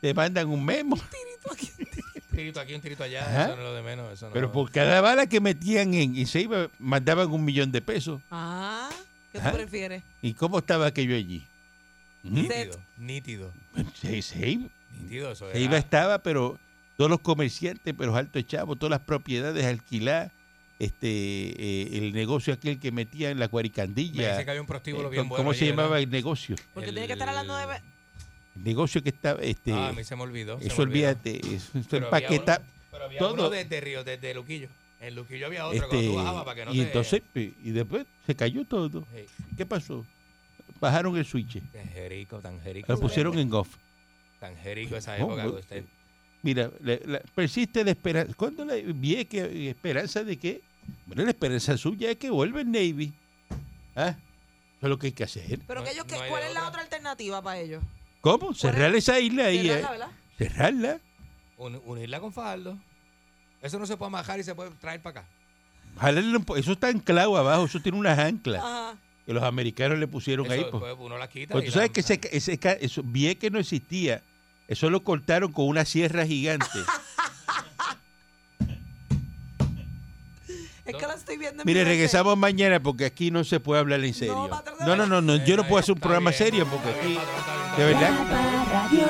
[0.01, 0.95] Te mandan un memo.
[0.95, 3.21] Un tirito aquí, un tirito allá.
[3.27, 3.45] Ajá.
[3.45, 4.13] Eso no es lo de menos.
[4.13, 7.71] Eso no Pero por cada bala que metían en y se iba, mandaban un millón
[7.71, 8.21] de pesos.
[8.31, 8.89] Ah,
[9.31, 9.51] ¿qué Ajá.
[9.51, 10.03] tú prefieres?
[10.21, 11.43] ¿Y cómo estaba aquello allí?
[12.23, 12.33] ¿Mm?
[12.35, 13.53] Nítido, nítido.
[13.95, 14.67] Se, se iba,
[15.01, 15.51] Nítido eso.
[15.51, 16.57] se iba estaba, pero
[16.97, 20.31] todos los comerciantes, pero altos chavos, todas las propiedades alquiladas,
[20.79, 24.31] este, eh, el negocio aquel que metía en la Me cuaricandilla.
[24.31, 25.43] dice que había un prostíbulo eh, bien ¿cómo- bueno.
[25.43, 26.55] ¿Cómo se allí, llamaba el negocio?
[26.73, 27.75] Porque tiene que estar a las nueve.
[27.77, 27.83] El
[28.63, 30.59] negocio que estaba, este, Ah, a mí se me olvidó.
[30.59, 31.09] se eso me olvidó.
[31.09, 33.33] olvídate, eso, eso Pero había empaqueta- uno- Pero había todo.
[33.33, 34.69] uno desde Río, desde Luquillo.
[35.01, 36.83] En Luquillo había otro este, cuando tú bajabas para que no y te...
[36.83, 39.05] entonces, eh, y después se cayó todo.
[39.15, 39.25] Sí.
[39.55, 40.05] ¿Qué pasó?
[40.81, 41.61] Bajaron el switch.
[41.71, 42.91] Tan jerico, tan jerico.
[42.91, 43.75] Lo pusieron en off.
[44.39, 45.43] Tan jerico esa época.
[45.43, 45.83] no, usted-
[46.41, 48.33] Mira, la- la- persiste la esperanza.
[48.33, 50.61] ¿Cuándo la vi que esperanza de qué?
[51.05, 53.11] Bueno, la esperanza suya es que vuelva el Navy.
[53.95, 54.09] ¿Ah?
[54.77, 55.59] Eso es lo que hay que hacer.
[55.67, 57.83] Pero No- que ellos, no ¿qué- hay ¿cuál es la otra alternativa para ellos?
[58.21, 58.53] ¿Cómo?
[58.53, 59.67] Cerrar esa isla ahí.
[59.67, 59.89] Cerrarla, eh.
[59.91, 60.09] ¿verdad?
[60.37, 60.99] Cerrarla.
[61.57, 62.77] Un- unirla con Faldo.
[63.61, 65.29] Eso no se puede majar y se puede traer para acá.
[65.99, 67.65] Jalarle un po- Eso está anclado abajo.
[67.65, 68.95] Eso tiene unas anclas Ajá.
[69.25, 70.65] que los americanos le pusieron Eso, ahí.
[70.69, 70.79] pues.
[70.81, 71.53] pues, uno la quita.
[71.53, 74.23] Pues y tú sabes la- que ese, ese ca- eso, vi que no existía.
[74.67, 76.67] Eso lo cortaron con una sierra gigante.
[80.89, 81.89] Es que la estoy viendo en Mire, mi mente.
[81.95, 84.49] regresamos mañana porque aquí no se puede hablar en serio.
[84.81, 87.19] No, no, no, no, yo no puedo hacer un programa serio porque aquí,
[87.77, 88.11] de verdad.
[88.11, 89.07] La Parradio.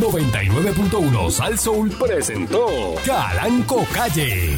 [0.00, 4.56] 99.1 Sal Soul presentó Calanco Calle.